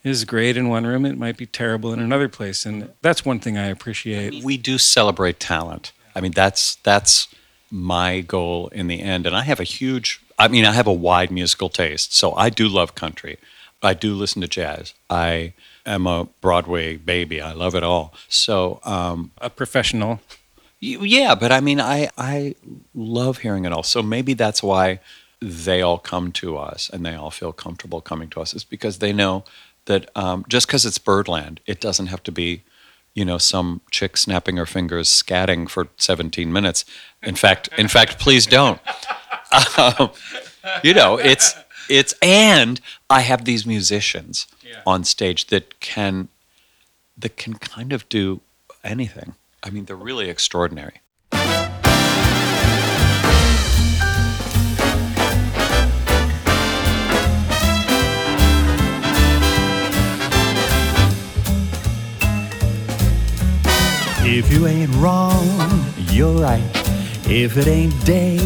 is 0.05 0.25
great 0.25 0.57
in 0.57 0.69
one 0.69 0.87
room, 0.87 1.05
it 1.05 1.19
might 1.19 1.37
be 1.37 1.47
terrible 1.47 1.93
in 1.93 2.01
another 2.01 2.29
place. 2.29 2.65
And 2.65 2.91
that's 3.03 3.25
one 3.25 3.41
thing 3.41 3.59
I 3.59 3.67
appreciate. 3.67 4.45
we 4.45 4.57
do 4.57 4.79
celebrate 4.79 5.41
talent. 5.41 5.93
I 6.15 6.21
mean, 6.21 6.33
that's 6.33 6.77
that's 6.77 7.29
my 7.71 8.21
goal 8.21 8.69
in 8.69 8.87
the 8.87 9.01
end. 9.01 9.27
And 9.27 9.35
I 9.35 9.43
have 9.43 9.59
a 9.59 9.65
huge, 9.65 10.21
I 10.39 10.47
mean, 10.49 10.65
I 10.65 10.73
have 10.73 10.87
a 10.87 10.93
wide 10.93 11.31
musical 11.31 11.69
taste. 11.69 12.15
So 12.15 12.35
I 12.35 12.51
do 12.51 12.69
love 12.69 12.95
country. 12.95 13.39
I 13.83 13.95
do 13.95 14.15
listen 14.15 14.41
to 14.43 14.49
jazz. 14.49 14.95
I 15.11 15.55
am 15.87 16.07
a 16.07 16.25
Broadway 16.41 16.97
baby. 16.97 17.41
I 17.41 17.53
love 17.53 17.75
it 17.75 17.83
all. 17.83 18.15
So 18.29 18.81
um, 18.85 19.31
A 19.41 19.51
professional. 19.51 20.21
yeah, 20.81 21.35
but 21.35 21.51
I 21.53 21.61
mean, 21.61 21.81
I 21.81 22.11
I 22.19 22.55
love 22.95 23.39
hearing 23.39 23.65
it 23.65 23.73
all. 23.73 23.83
So 23.83 24.03
maybe 24.03 24.35
that's 24.35 24.63
why 24.63 25.01
they 25.41 25.83
all 25.83 25.99
come 25.99 26.33
to 26.33 26.57
us 26.57 26.89
and 26.93 27.05
they 27.05 27.15
all 27.15 27.31
feel 27.31 27.53
comfortable 27.53 28.01
coming 28.01 28.29
to 28.31 28.41
us 28.41 28.55
is 28.55 28.65
because 28.65 28.99
they 28.99 29.13
know 29.13 29.45
that 29.87 30.09
um, 30.17 30.45
just 30.49 30.67
because 30.67 30.87
it's 30.87 30.97
Birdland, 30.99 31.61
it 31.67 31.81
doesn't 31.81 32.07
have 32.07 32.23
to 32.23 32.33
be, 32.33 32.63
you 33.15 33.25
know, 33.27 33.37
some 33.37 33.83
chick 33.91 34.17
snapping 34.17 34.57
her 34.57 34.65
fingers, 34.67 35.09
scatting 35.09 35.69
for 35.69 35.89
17 35.99 36.51
minutes. 36.51 36.85
In 37.23 37.35
fact, 37.35 37.69
in 37.77 37.89
fact, 37.89 38.19
please 38.19 38.47
don't. 38.47 38.81
Um, 39.79 40.11
you 40.83 40.95
know, 40.95 41.17
it's 41.17 41.55
it's 41.89 42.15
and 42.23 42.81
I 43.11 43.21
have 43.21 43.45
these 43.45 43.67
musicians 43.67 44.47
on 44.87 45.05
stage 45.05 45.47
that 45.47 45.81
can 45.81 46.29
that 47.17 47.37
can 47.37 47.55
kind 47.55 47.93
of 47.93 48.09
do 48.09 48.41
anything. 48.83 49.35
I 49.63 49.71
mean, 49.71 49.85
they're 49.85 49.97
really 49.97 50.29
extraordinary. 50.29 51.01
If 64.27 64.53
you 64.53 64.67
ain't 64.67 64.93
wrong, 64.97 65.85
you're 66.11 66.41
right. 66.41 66.63
If 67.27 67.57
it 67.57 67.69
ain't 67.69 68.05
day, 68.05 68.39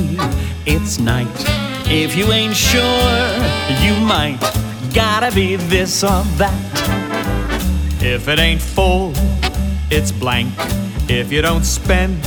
it's 0.67 0.99
night. 0.99 1.68
If 1.91 2.15
you 2.15 2.33
ain't 2.33 2.55
sure, 2.55 2.83
you 3.83 3.95
might. 4.05 4.39
Gotta 4.93 5.35
be 5.35 5.57
this 5.57 6.05
or 6.05 6.23
that. 6.37 6.55
If 8.03 8.29
it 8.29 8.39
ain't 8.39 8.61
full, 8.61 9.13
it's 9.91 10.13
blank. 10.13 10.53
If 11.09 11.33
you 11.33 11.41
don't 11.41 11.65
spend, 11.65 12.19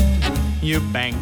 you 0.64 0.80
bank. 0.92 1.16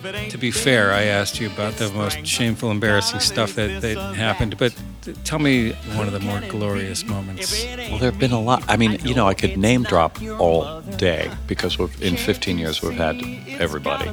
If 0.00 0.06
it 0.06 0.14
ain't 0.14 0.30
To 0.32 0.38
be 0.38 0.50
fair, 0.50 0.92
I 0.92 1.02
asked 1.02 1.38
you 1.40 1.50
about 1.50 1.74
the 1.74 1.90
most 1.92 2.26
shameful, 2.26 2.70
embarrassing 2.70 3.20
stuff 3.20 3.54
that, 3.56 3.82
that 3.82 3.98
happened, 4.14 4.56
but 4.56 4.74
tell 5.24 5.38
me 5.38 5.72
one 5.94 6.06
of 6.06 6.14
the 6.14 6.20
more 6.20 6.40
glorious 6.48 7.04
moments. 7.04 7.52
Well, 7.76 7.98
there 7.98 8.10
have 8.10 8.18
been 8.18 8.32
a 8.32 8.40
lot. 8.40 8.64
I 8.66 8.78
mean, 8.78 8.98
you 9.04 9.14
know, 9.14 9.28
I 9.28 9.34
could 9.34 9.58
name 9.58 9.82
drop 9.82 10.18
all 10.38 10.80
day 10.96 11.30
because 11.46 11.78
we've, 11.78 12.02
in 12.02 12.16
15 12.16 12.56
years 12.56 12.80
we've 12.80 12.94
had 12.96 13.22
everybody. 13.60 14.10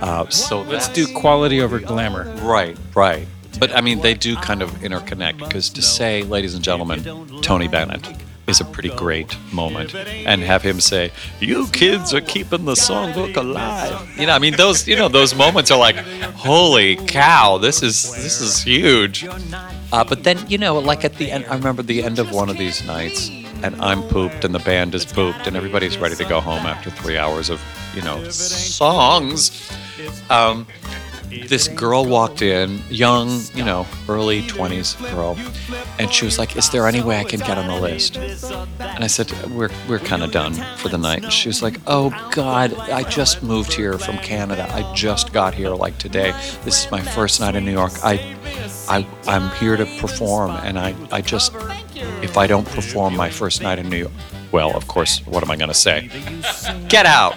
Uh, 0.00 0.28
so 0.30 0.62
Let's 0.62 0.88
do 0.88 1.06
quality 1.14 1.60
over 1.60 1.78
glamour. 1.78 2.24
right, 2.42 2.76
right. 2.96 3.28
But 3.60 3.72
I 3.72 3.82
mean, 3.82 4.00
they 4.00 4.14
do 4.14 4.34
kind 4.34 4.62
of 4.62 4.70
interconnect 4.80 5.38
because 5.38 5.70
to 5.70 5.82
say, 5.82 6.24
ladies 6.24 6.56
and 6.56 6.64
gentlemen, 6.64 7.40
Tony 7.40 7.68
Bennett 7.68 8.04
is 8.50 8.60
a 8.60 8.64
pretty 8.64 8.90
great 8.90 9.36
moment, 9.52 9.94
and 9.94 10.42
have 10.42 10.62
him 10.62 10.80
say, 10.80 11.12
"You 11.40 11.66
kids 11.68 12.12
are 12.12 12.20
keeping 12.20 12.64
the 12.66 12.74
songbook 12.74 13.36
alive." 13.36 13.94
You 14.18 14.26
know, 14.26 14.34
I 14.34 14.38
mean, 14.38 14.56
those 14.56 14.86
you 14.86 14.96
know 14.96 15.08
those 15.08 15.34
moments 15.34 15.70
are 15.70 15.78
like, 15.78 15.96
"Holy 16.50 16.96
cow, 16.96 17.58
this 17.58 17.82
is 17.82 17.96
this 18.24 18.40
is 18.40 18.62
huge." 18.62 19.24
Uh, 19.92 20.04
but 20.04 20.22
then, 20.24 20.38
you 20.48 20.58
know, 20.58 20.78
like 20.78 21.04
at 21.04 21.14
the 21.16 21.30
end, 21.30 21.44
I 21.50 21.54
remember 21.54 21.82
the 21.82 22.02
end 22.02 22.18
of 22.18 22.32
one 22.32 22.48
of 22.48 22.58
these 22.58 22.84
nights, 22.84 23.28
and 23.62 23.74
I'm 23.80 24.02
pooped, 24.04 24.44
and 24.44 24.54
the 24.54 24.60
band 24.60 24.94
is 24.94 25.04
pooped, 25.04 25.46
and 25.46 25.56
everybody's 25.56 25.98
ready 25.98 26.14
to 26.16 26.24
go 26.24 26.40
home 26.40 26.64
after 26.66 26.90
three 26.90 27.18
hours 27.18 27.50
of, 27.50 27.60
you 27.94 28.02
know, 28.02 28.22
songs. 28.30 29.50
Um, 30.30 30.66
this 31.30 31.68
girl 31.68 32.04
walked 32.04 32.42
in, 32.42 32.80
young, 32.90 33.40
you 33.54 33.64
know, 33.64 33.86
early 34.08 34.42
20s 34.42 35.00
girl, 35.14 35.38
and 35.98 36.12
she 36.12 36.24
was 36.24 36.38
like, 36.38 36.56
Is 36.56 36.70
there 36.70 36.86
any 36.86 37.02
way 37.02 37.18
I 37.18 37.24
can 37.24 37.40
get 37.40 37.56
on 37.56 37.68
the 37.68 37.80
list? 37.80 38.16
And 38.16 39.04
I 39.04 39.06
said, 39.06 39.30
We're, 39.50 39.70
we're 39.88 39.98
kind 39.98 40.22
of 40.22 40.32
done 40.32 40.54
for 40.76 40.88
the 40.88 40.98
night. 40.98 41.22
And 41.22 41.32
she 41.32 41.48
was 41.48 41.62
like, 41.62 41.78
Oh, 41.86 42.10
God, 42.32 42.74
I 42.74 43.02
just 43.04 43.42
moved 43.42 43.72
here 43.72 43.98
from 43.98 44.18
Canada. 44.18 44.68
I 44.72 44.92
just 44.94 45.32
got 45.32 45.54
here 45.54 45.70
like 45.70 45.98
today. 45.98 46.32
This 46.64 46.84
is 46.84 46.90
my 46.90 47.00
first 47.00 47.40
night 47.40 47.54
in 47.54 47.64
New 47.64 47.72
York. 47.72 47.92
I, 48.02 48.36
I, 48.88 49.06
I'm 49.26 49.50
here 49.56 49.76
to 49.76 49.86
perform, 50.00 50.50
and 50.50 50.78
I, 50.78 50.94
I 51.12 51.20
just, 51.20 51.54
if 52.22 52.36
I 52.36 52.46
don't 52.46 52.66
perform 52.66 53.16
my 53.16 53.30
first 53.30 53.62
night 53.62 53.78
in 53.78 53.88
New 53.88 53.98
York, 53.98 54.12
well, 54.52 54.76
of 54.76 54.88
course, 54.88 55.24
what 55.26 55.44
am 55.44 55.50
I 55.50 55.56
going 55.56 55.68
to 55.68 55.74
say? 55.74 56.10
Get 56.88 57.06
out! 57.06 57.36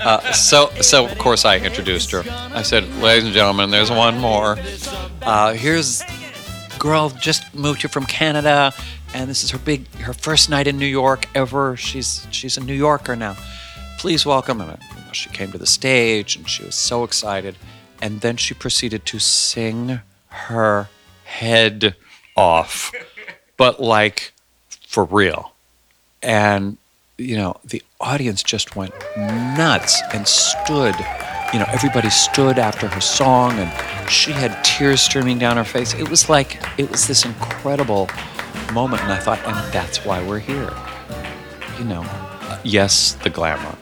Uh, 0.00 0.32
so, 0.32 0.70
so 0.80 1.06
of 1.06 1.18
course, 1.18 1.44
I 1.44 1.58
introduced 1.58 2.10
her. 2.12 2.22
I 2.26 2.62
said, 2.62 2.88
"Ladies 2.96 3.24
and 3.24 3.34
gentlemen, 3.34 3.70
there's 3.70 3.90
one 3.90 4.18
more. 4.18 4.58
Uh, 5.22 5.52
here's 5.52 6.02
girl 6.78 7.10
just 7.10 7.54
moved 7.54 7.82
here 7.82 7.90
from 7.90 8.06
Canada, 8.06 8.72
and 9.12 9.28
this 9.28 9.44
is 9.44 9.50
her 9.50 9.58
big, 9.58 9.86
her 9.96 10.14
first 10.14 10.48
night 10.48 10.66
in 10.66 10.78
New 10.78 10.86
York 10.86 11.26
ever. 11.34 11.76
She's 11.76 12.26
she's 12.30 12.56
a 12.56 12.60
New 12.60 12.74
Yorker 12.74 13.14
now. 13.14 13.36
Please 13.98 14.24
welcome." 14.24 14.60
And 14.60 14.78
you 14.90 14.96
know, 14.96 15.12
she 15.12 15.28
came 15.30 15.52
to 15.52 15.58
the 15.58 15.66
stage, 15.66 16.36
and 16.36 16.48
she 16.48 16.64
was 16.64 16.74
so 16.74 17.04
excited. 17.04 17.56
And 18.02 18.22
then 18.22 18.38
she 18.38 18.54
proceeded 18.54 19.04
to 19.06 19.18
sing 19.18 20.00
her 20.28 20.88
head 21.24 21.94
off, 22.34 22.90
but 23.58 23.80
like 23.80 24.32
for 24.86 25.04
real. 25.04 25.52
And 26.22 26.78
you 27.18 27.36
know, 27.36 27.60
the 27.62 27.82
audience 28.00 28.42
just 28.42 28.76
went 28.76 28.94
nuts 29.16 30.00
and 30.12 30.26
stood. 30.26 30.94
You 31.52 31.58
know, 31.58 31.66
everybody 31.68 32.10
stood 32.10 32.58
after 32.58 32.88
her 32.88 33.00
song, 33.00 33.52
and 33.58 34.10
she 34.10 34.32
had 34.32 34.62
tears 34.64 35.02
streaming 35.02 35.38
down 35.38 35.56
her 35.56 35.64
face. 35.64 35.94
It 35.94 36.08
was 36.08 36.28
like, 36.28 36.62
it 36.78 36.90
was 36.90 37.06
this 37.06 37.24
incredible 37.24 38.08
moment. 38.72 39.02
And 39.02 39.12
I 39.12 39.18
thought, 39.18 39.38
and 39.44 39.72
that's 39.72 40.04
why 40.04 40.22
we're 40.24 40.38
here. 40.38 40.72
You 41.78 41.84
know, 41.84 42.06
yes, 42.62 43.12
the 43.14 43.30
glamour. 43.30 43.76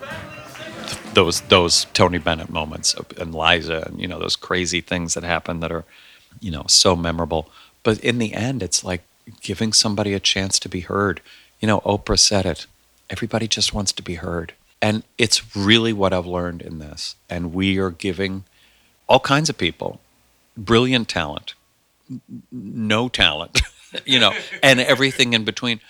Those 1.15 1.41
those 1.43 1.87
Tony 1.95 2.19
Bennett 2.19 2.51
moments 2.51 2.95
and 3.19 3.35
Liza 3.35 3.85
and 3.87 4.01
you 4.01 4.07
know 4.07 4.21
those 4.21 4.37
crazy 4.37 4.81
things 4.81 5.15
that 5.15 5.25
happen 5.25 5.61
that 5.61 5.73
are 5.73 5.85
you 6.39 6.51
know 6.51 6.65
so 6.69 6.95
memorable 6.95 7.51
but 7.83 7.99
in 8.01 8.19
the 8.19 8.35
end 8.35 8.63
it's 8.63 8.85
like 8.85 9.03
giving 9.41 9.73
somebody 9.73 10.13
a 10.13 10.21
chance 10.21 10.61
to 10.61 10.69
be 10.69 10.81
heard 10.81 11.21
you 11.59 11.67
know 11.67 11.81
Oprah 11.81 12.19
said 12.19 12.47
it 12.47 12.67
everybody 13.11 13.49
just 13.49 13.75
wants 13.75 13.93
to 13.93 14.03
be 14.03 14.15
heard. 14.15 14.53
And 14.81 15.03
it's 15.17 15.57
really 15.57 15.93
what 15.93 16.13
I've 16.13 16.27
learned 16.27 16.63
in 16.63 16.79
this. 16.79 17.17
And 17.29 17.53
we 17.53 17.79
are 17.79 17.91
giving 17.91 18.45
all 19.09 19.21
kinds 19.21 19.49
of 19.49 19.59
people 19.59 20.01
brilliant 20.57 21.09
talent 21.09 21.55
no 22.51 23.09
talent 23.09 23.63
you 24.05 24.19
know 24.19 24.33
and 24.63 24.81
everything 24.81 25.33
in 25.33 25.45
between. 25.45 25.81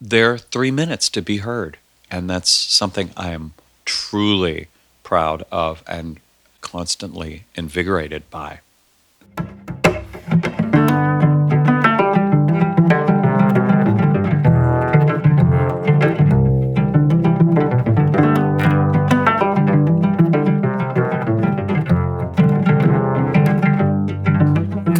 Their 0.00 0.36
3 0.36 0.72
minutes 0.72 1.08
to 1.10 1.22
be 1.22 1.38
heard. 1.38 1.78
And 2.10 2.28
that's 2.28 2.50
something 2.50 3.10
I 3.16 3.30
am 3.30 3.54
truly 3.84 4.66
proud 5.04 5.44
of 5.52 5.84
and 5.86 6.18
constantly 6.60 7.44
invigorated 7.54 8.28
by 8.28 8.60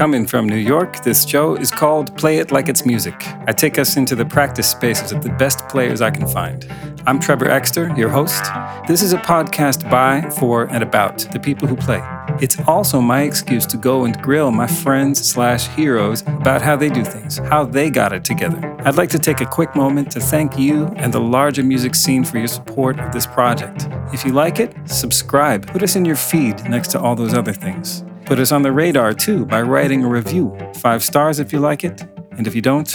Coming 0.02 0.26
from 0.26 0.48
New 0.48 0.56
York, 0.56 1.04
this 1.04 1.24
show 1.24 1.54
is 1.54 1.70
called 1.70 2.18
Play 2.18 2.38
It 2.38 2.50
Like 2.50 2.68
It's 2.68 2.84
Music. 2.84 3.14
I 3.46 3.52
take 3.52 3.78
us 3.78 3.96
into 3.96 4.16
the 4.16 4.24
practice 4.24 4.68
spaces 4.68 5.12
of 5.12 5.22
the 5.22 5.28
best 5.28 5.68
players 5.68 6.00
I 6.00 6.10
can 6.10 6.26
find. 6.26 6.66
I'm 7.06 7.20
Trevor 7.20 7.48
Exter, 7.48 7.94
your 7.96 8.08
host. 8.08 8.42
This 8.88 9.00
is 9.00 9.12
a 9.12 9.18
podcast 9.18 9.88
by, 9.88 10.28
for, 10.30 10.64
and 10.64 10.82
about 10.82 11.18
the 11.32 11.38
people 11.38 11.68
who 11.68 11.76
play. 11.76 12.02
It's 12.40 12.58
also 12.66 13.00
my 13.00 13.22
excuse 13.22 13.64
to 13.66 13.76
go 13.76 14.04
and 14.04 14.20
grill 14.20 14.50
my 14.50 14.66
friends 14.66 15.24
slash 15.24 15.68
heroes 15.68 16.22
about 16.22 16.62
how 16.62 16.74
they 16.74 16.88
do 16.88 17.04
things, 17.04 17.38
how 17.38 17.64
they 17.64 17.88
got 17.88 18.12
it 18.12 18.24
together. 18.24 18.76
I'd 18.80 18.96
like 18.96 19.10
to 19.10 19.20
take 19.20 19.40
a 19.40 19.46
quick 19.46 19.76
moment 19.76 20.10
to 20.10 20.20
thank 20.20 20.58
you 20.58 20.86
and 20.96 21.14
the 21.14 21.20
larger 21.20 21.62
music 21.62 21.94
scene 21.94 22.24
for 22.24 22.38
your 22.38 22.48
support 22.48 22.98
of 22.98 23.12
this 23.12 23.28
project. 23.28 23.86
If 24.12 24.24
you 24.24 24.32
like 24.32 24.58
it, 24.58 24.74
subscribe. 24.84 25.68
Put 25.68 25.84
us 25.84 25.94
in 25.94 26.04
your 26.04 26.16
feed 26.16 26.68
next 26.68 26.90
to 26.90 27.00
all 27.00 27.14
those 27.14 27.34
other 27.34 27.52
things. 27.52 28.02
Put 28.32 28.40
us 28.40 28.50
on 28.50 28.62
the 28.62 28.72
radar 28.72 29.12
too 29.12 29.44
by 29.44 29.60
writing 29.60 30.04
a 30.04 30.08
review. 30.08 30.56
Five 30.76 31.04
stars 31.04 31.38
if 31.38 31.52
you 31.52 31.58
like 31.58 31.84
it, 31.84 32.00
and 32.30 32.46
if 32.46 32.54
you 32.54 32.62
don't, 32.62 32.88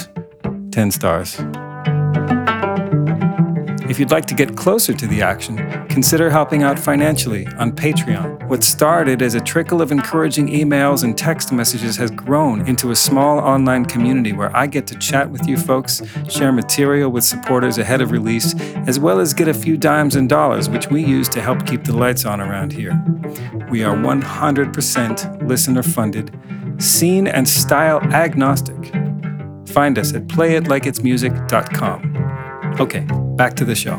10 0.72 0.90
stars. 0.90 1.36
If 3.88 4.00
you'd 4.00 4.10
like 4.10 4.26
to 4.26 4.34
get 4.34 4.58
closer 4.58 4.94
to 4.94 5.06
the 5.06 5.22
action, 5.22 5.58
consider 5.98 6.30
helping 6.30 6.62
out 6.62 6.78
financially 6.78 7.48
on 7.58 7.72
Patreon. 7.72 8.48
What 8.48 8.64
started 8.64 9.24
as 9.24 9.34
a 9.34 9.42
trickle 9.42 9.82
of 9.82 9.92
encouraging 9.92 10.50
emails 10.50 11.04
and 11.04 11.18
text 11.18 11.52
messages 11.52 11.96
has 11.96 12.12
grown 12.12 12.68
into 12.68 12.92
a 12.92 12.96
small 12.96 13.40
online 13.40 13.84
community 13.84 14.32
where 14.32 14.56
I 14.56 14.68
get 14.68 14.86
to 14.88 14.96
chat 15.00 15.32
with 15.32 15.48
you 15.48 15.58
folks, 15.58 16.04
share 16.30 16.52
material 16.52 17.10
with 17.10 17.24
supporters 17.24 17.80
ahead 17.80 18.00
of 18.00 18.12
release, 18.12 18.54
as 18.86 19.00
well 19.00 19.20
as 19.20 19.34
get 19.34 19.48
a 19.48 19.56
few 19.56 19.76
dimes 19.76 20.16
and 20.16 20.30
dollars, 20.30 20.70
which 20.70 20.92
we 20.92 21.04
use 21.04 21.28
to 21.30 21.42
help 21.42 21.66
keep 21.66 21.84
the 21.84 21.98
lights 21.98 22.26
on 22.26 22.42
around 22.42 22.74
here. 22.74 22.94
We 23.72 23.84
are 23.84 23.98
100% 23.98 25.48
listener 25.48 25.82
funded, 25.82 26.30
scene 26.78 27.26
and 27.26 27.50
style 27.50 28.02
agnostic. 28.14 28.94
Find 29.68 29.98
us 29.98 30.14
at 30.14 30.28
playitlikeitsmusic.com. 30.28 32.78
Okay, 32.80 33.08
back 33.36 33.56
to 33.56 33.66
the 33.66 33.74
show. 33.74 33.98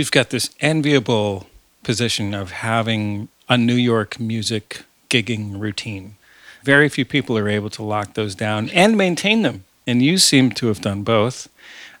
You've 0.00 0.10
got 0.10 0.30
this 0.30 0.48
enviable 0.60 1.46
position 1.82 2.32
of 2.32 2.52
having 2.52 3.28
a 3.50 3.58
New 3.58 3.74
York 3.74 4.18
music 4.18 4.84
gigging 5.10 5.60
routine. 5.60 6.16
Very 6.64 6.88
few 6.88 7.04
people 7.04 7.36
are 7.36 7.50
able 7.50 7.68
to 7.68 7.82
lock 7.82 8.14
those 8.14 8.34
down 8.34 8.70
and 8.70 8.96
maintain 8.96 9.42
them. 9.42 9.64
And 9.86 10.00
you 10.00 10.16
seem 10.16 10.52
to 10.52 10.68
have 10.68 10.80
done 10.80 11.02
both. 11.02 11.50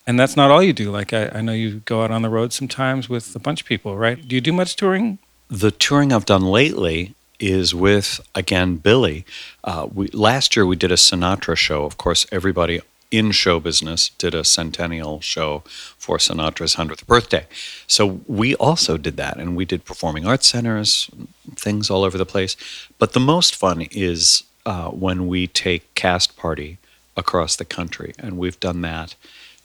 And 0.06 0.18
that's 0.18 0.34
not 0.34 0.50
all 0.50 0.62
you 0.62 0.72
do. 0.72 0.90
Like, 0.90 1.12
I, 1.12 1.28
I 1.28 1.40
know 1.42 1.52
you 1.52 1.80
go 1.80 2.02
out 2.02 2.10
on 2.10 2.22
the 2.22 2.30
road 2.30 2.54
sometimes 2.54 3.10
with 3.10 3.36
a 3.36 3.38
bunch 3.38 3.60
of 3.60 3.66
people, 3.66 3.98
right? 3.98 4.26
Do 4.26 4.34
you 4.34 4.40
do 4.40 4.54
much 4.54 4.76
touring? 4.76 5.18
The 5.48 5.70
touring 5.70 6.10
I've 6.10 6.24
done 6.24 6.46
lately 6.46 7.14
is 7.38 7.74
with 7.74 8.18
again 8.34 8.76
Billy. 8.76 9.26
Uh, 9.62 9.88
we, 9.92 10.08
last 10.08 10.56
year 10.56 10.64
we 10.64 10.76
did 10.76 10.90
a 10.90 10.96
Sinatra 10.96 11.54
show. 11.54 11.84
Of 11.84 11.98
course, 11.98 12.26
everybody 12.32 12.80
in 13.10 13.32
show 13.32 13.58
business 13.58 14.10
did 14.10 14.34
a 14.34 14.44
centennial 14.44 15.20
show 15.20 15.62
for 15.98 16.18
Sinatra's 16.18 16.76
100th 16.76 17.06
birthday. 17.06 17.46
So 17.86 18.20
we 18.26 18.54
also 18.56 18.96
did 18.96 19.16
that, 19.16 19.36
and 19.36 19.56
we 19.56 19.64
did 19.64 19.84
performing 19.84 20.26
arts 20.26 20.46
centers, 20.46 21.10
things 21.56 21.90
all 21.90 22.04
over 22.04 22.16
the 22.16 22.26
place. 22.26 22.56
But 22.98 23.12
the 23.12 23.20
most 23.20 23.54
fun 23.54 23.82
is 23.90 24.44
uh, 24.64 24.90
when 24.90 25.26
we 25.26 25.46
take 25.46 25.92
cast 25.94 26.36
party 26.36 26.78
across 27.16 27.56
the 27.56 27.64
country, 27.64 28.14
and 28.18 28.38
we've 28.38 28.60
done 28.60 28.80
that 28.82 29.14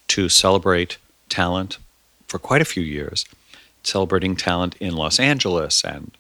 to 0.10 0.30
celebrate 0.30 0.98
talent 1.30 1.78
for 2.28 2.40
quite 2.40 2.62
a 2.62 2.66
few 2.66 2.84
years, 2.84 3.26
celebrating 3.84 4.36
talent 4.36 4.76
in 4.80 4.96
Los 4.96 5.20
Angeles 5.20 5.84
and 5.84 6.12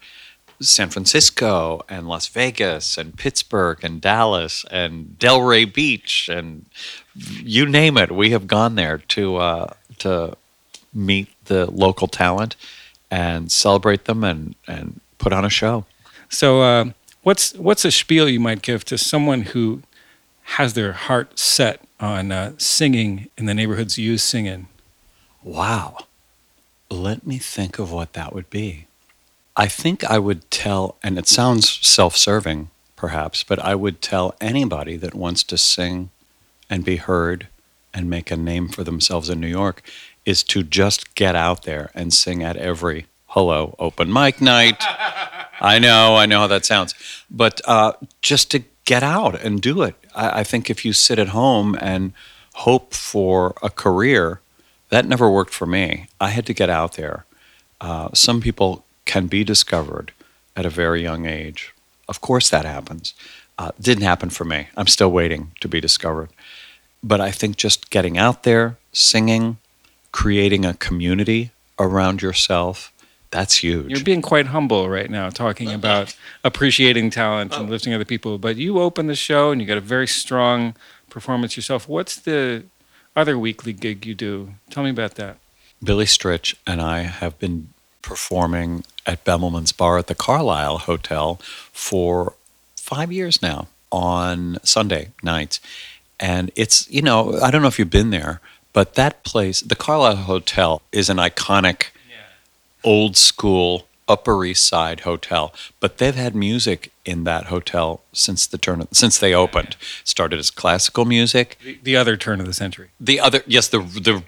San 0.62 0.90
Francisco 0.90 1.84
and 1.90 2.08
Las 2.08 2.28
Vegas 2.28 2.98
and 2.98 3.18
Pittsburgh 3.18 3.84
and 3.84 4.00
Dallas 4.00 4.66
and 4.72 5.18
Delray 5.20 5.72
Beach 5.72 6.30
and 6.32 6.66
you 7.16 7.66
name 7.66 7.98
it. 7.98 8.12
We 8.12 8.32
have 8.32 8.48
gone 8.48 8.76
there 8.76 8.98
to 8.98 9.38
uh, 9.38 9.74
to 10.00 10.38
meet 10.94 11.28
the 11.46 11.70
local 11.70 12.08
talent 12.08 12.56
and 13.12 13.52
celebrate 13.52 14.06
them 14.06 14.24
and, 14.24 14.56
and 14.68 15.00
put 15.18 15.34
on 15.34 15.46
a 15.46 15.50
show. 15.50 15.86
So, 16.30 16.62
uh, 16.62 16.86
what's 17.24 17.54
what's 17.56 17.86
a 17.86 17.92
spiel 17.92 18.28
you 18.28 18.40
might 18.40 18.62
give 18.62 18.84
to 18.86 18.98
someone 18.98 19.42
who 19.42 19.84
has 20.44 20.74
their 20.74 20.94
heart 20.94 21.38
set 21.38 21.82
on 22.00 22.32
uh, 22.32 22.54
singing 22.58 23.30
in 23.38 23.46
the 23.46 23.54
neighborhoods 23.54 23.98
you 23.98 24.18
sing 24.18 24.46
in? 24.46 24.68
Wow. 25.44 25.98
Let 26.90 27.26
me 27.26 27.40
think 27.40 27.80
of 27.80 27.92
what 27.92 28.14
that 28.14 28.34
would 28.34 28.50
be. 28.50 28.88
I 29.58 29.68
think 29.68 30.04
I 30.04 30.20
would 30.20 30.50
tell, 30.52 30.98
and 31.02 31.18
it 31.18 31.28
sounds 31.28 31.70
self 31.86 32.18
serving 32.18 32.70
perhaps, 32.96 33.44
but 33.44 33.60
I 33.60 33.76
would 33.76 34.02
tell 34.02 34.36
anybody 34.42 34.98
that 34.98 35.14
wants 35.14 35.44
to 35.44 35.58
sing 35.58 36.10
and 36.70 36.84
be 36.84 36.98
heard 36.98 37.48
and 37.94 38.10
make 38.10 38.32
a 38.32 38.38
name 38.38 38.68
for 38.68 38.84
themselves 38.84 39.30
in 39.30 39.40
New 39.40 39.48
York 39.48 39.82
is 40.26 40.44
to 40.44 40.64
just 40.64 41.16
get 41.16 41.36
out 41.36 41.64
there 41.64 41.92
and 41.94 42.14
sing 42.14 42.44
at 42.44 42.58
every 42.58 43.06
hello 43.28 43.76
open 43.80 44.12
mic 44.12 44.42
night. 44.42 44.84
I 45.62 45.80
know, 45.80 46.16
I 46.16 46.26
know 46.26 46.40
how 46.40 46.48
that 46.48 46.66
sounds, 46.66 46.96
but 47.30 47.62
uh, 47.66 47.94
just 48.22 48.52
to 48.52 48.64
get 48.86 49.04
out 49.04 49.42
and 49.42 49.62
do 49.62 49.84
it. 49.84 49.96
I, 50.14 50.40
I 50.40 50.44
think 50.44 50.70
if 50.70 50.84
you 50.84 50.94
sit 50.94 51.20
at 51.20 51.30
home 51.30 51.78
and 51.80 52.14
hope 52.56 52.94
for 52.94 53.56
a 53.62 53.70
career, 53.70 54.42
that 54.90 55.06
never 55.06 55.30
worked 55.30 55.54
for 55.54 55.66
me. 55.66 56.08
I 56.20 56.30
had 56.30 56.46
to 56.48 56.54
get 56.54 56.70
out 56.70 56.94
there. 56.94 57.26
Uh, 57.82 58.10
some 58.14 58.42
people 58.42 58.85
can 59.06 59.28
be 59.28 59.44
discovered 59.44 60.12
at 60.56 60.66
a 60.66 60.70
very 60.70 61.02
young 61.02 61.26
age. 61.26 61.74
Of 62.08 62.22
course, 62.22 62.50
that 62.50 62.66
happens. 62.66 63.14
Uh, 63.58 63.72
didn't 63.80 64.04
happen 64.04 64.30
for 64.30 64.46
me. 64.46 64.68
I'm 64.76 64.88
still 64.88 65.12
waiting 65.12 65.52
to 65.62 65.68
be 65.68 65.80
discovered. 65.80 66.30
But 67.04 67.22
I 67.22 67.32
think 67.32 67.56
just 67.56 67.90
getting 67.90 68.18
out 68.18 68.44
there, 68.44 68.78
singing, 68.92 69.58
creating 70.12 70.66
a 70.66 70.74
community 70.74 71.52
around 71.80 72.22
yourself, 72.22 72.92
that's 73.32 73.58
huge. 73.58 73.92
You're 73.92 74.04
being 74.04 74.22
quite 74.22 74.48
humble 74.48 74.90
right 74.90 75.10
now, 75.10 75.30
talking 75.30 75.72
about 75.82 76.16
appreciating 76.44 77.10
talent 77.12 77.54
and 77.54 77.70
lifting 77.70 77.94
other 77.94 78.06
people. 78.06 78.38
But 78.38 78.56
you 78.56 78.80
open 78.80 79.08
the 79.08 79.16
show 79.16 79.52
and 79.52 79.62
you 79.62 79.68
got 79.68 79.78
a 79.78 79.82
very 79.82 80.08
strong 80.08 80.76
performance 81.10 81.56
yourself. 81.56 81.88
What's 81.88 82.16
the 82.16 82.64
other 83.16 83.38
weekly 83.38 83.74
gig 83.74 84.06
you 84.06 84.16
do? 84.16 84.56
Tell 84.70 84.84
me 84.84 84.90
about 84.90 85.16
that. 85.16 85.38
Billy 85.84 86.06
Stritch 86.06 86.56
and 86.66 86.82
I 86.82 87.02
have 87.04 87.38
been 87.40 87.70
performing 88.06 88.86
at 89.06 89.26
Bemelman's 89.26 89.72
Bar 89.72 89.98
at 89.98 90.08
the 90.08 90.16
Carlyle 90.16 90.78
Hotel 90.78 91.40
for 91.72 92.34
five 92.78 93.12
years 93.12 93.42
now 93.42 93.68
on 93.92 94.58
Sunday 94.64 95.10
nights. 95.24 95.60
And 96.20 96.52
it's, 96.56 96.90
you 96.90 97.02
know, 97.02 97.40
I 97.42 97.52
don't 97.52 97.62
know 97.62 97.68
if 97.68 97.80
you've 97.80 97.90
been 97.90 98.12
there, 98.12 98.40
but 98.74 98.94
that 98.94 99.24
place, 99.24 99.62
the 99.62 99.76
Carlyle 99.76 100.16
Hotel, 100.16 100.82
is 100.92 101.10
an 101.10 101.18
iconic, 101.18 101.88
old 102.84 103.18
school, 103.18 103.88
Upper 104.08 104.46
East 104.46 104.68
Side 104.68 105.00
hotel. 105.00 105.52
But 105.80 105.98
they've 105.98 106.16
had 106.16 106.36
music 106.36 106.92
in 107.06 107.24
that 107.24 107.46
hotel 107.46 108.02
since 108.14 108.46
the 108.46 108.60
turn 108.60 108.82
of, 108.82 108.88
since 108.92 109.18
they 109.18 109.34
opened. 109.34 109.76
Started 110.04 110.38
as 110.40 110.52
classical 110.52 111.06
music. 111.06 111.58
The, 111.64 111.80
the 111.82 111.96
other 111.96 112.16
turn 112.16 112.40
of 112.40 112.46
the 112.46 112.54
century. 112.54 112.90
The 113.00 113.20
other, 113.20 113.42
yes, 113.48 113.68
the 113.68 113.80
the 113.80 114.22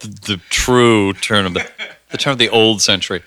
the, 0.00 0.08
the 0.34 0.40
true 0.48 1.12
turn 1.12 1.44
of 1.44 1.52
the 1.52 1.70
the 2.10 2.18
turn 2.18 2.32
of 2.32 2.38
the 2.38 2.48
old 2.48 2.82
century. 2.82 3.22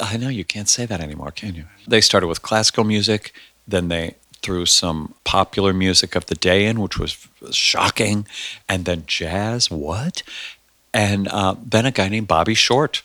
I 0.00 0.16
know 0.16 0.28
you 0.28 0.44
can't 0.44 0.68
say 0.68 0.86
that 0.86 1.00
anymore, 1.00 1.30
can 1.30 1.54
you? 1.54 1.64
They 1.86 2.00
started 2.00 2.26
with 2.26 2.42
classical 2.42 2.84
music, 2.84 3.32
then 3.66 3.88
they 3.88 4.14
threw 4.42 4.66
some 4.66 5.14
popular 5.24 5.72
music 5.72 6.14
of 6.14 6.26
the 6.26 6.34
day 6.34 6.66
in, 6.66 6.80
which 6.80 6.98
was 6.98 7.28
shocking, 7.50 8.26
and 8.68 8.84
then 8.84 9.04
jazz. 9.06 9.70
What? 9.70 10.22
And 10.94 11.28
uh, 11.28 11.56
then 11.62 11.86
a 11.86 11.90
guy 11.90 12.08
named 12.08 12.28
Bobby 12.28 12.54
Short 12.54 13.02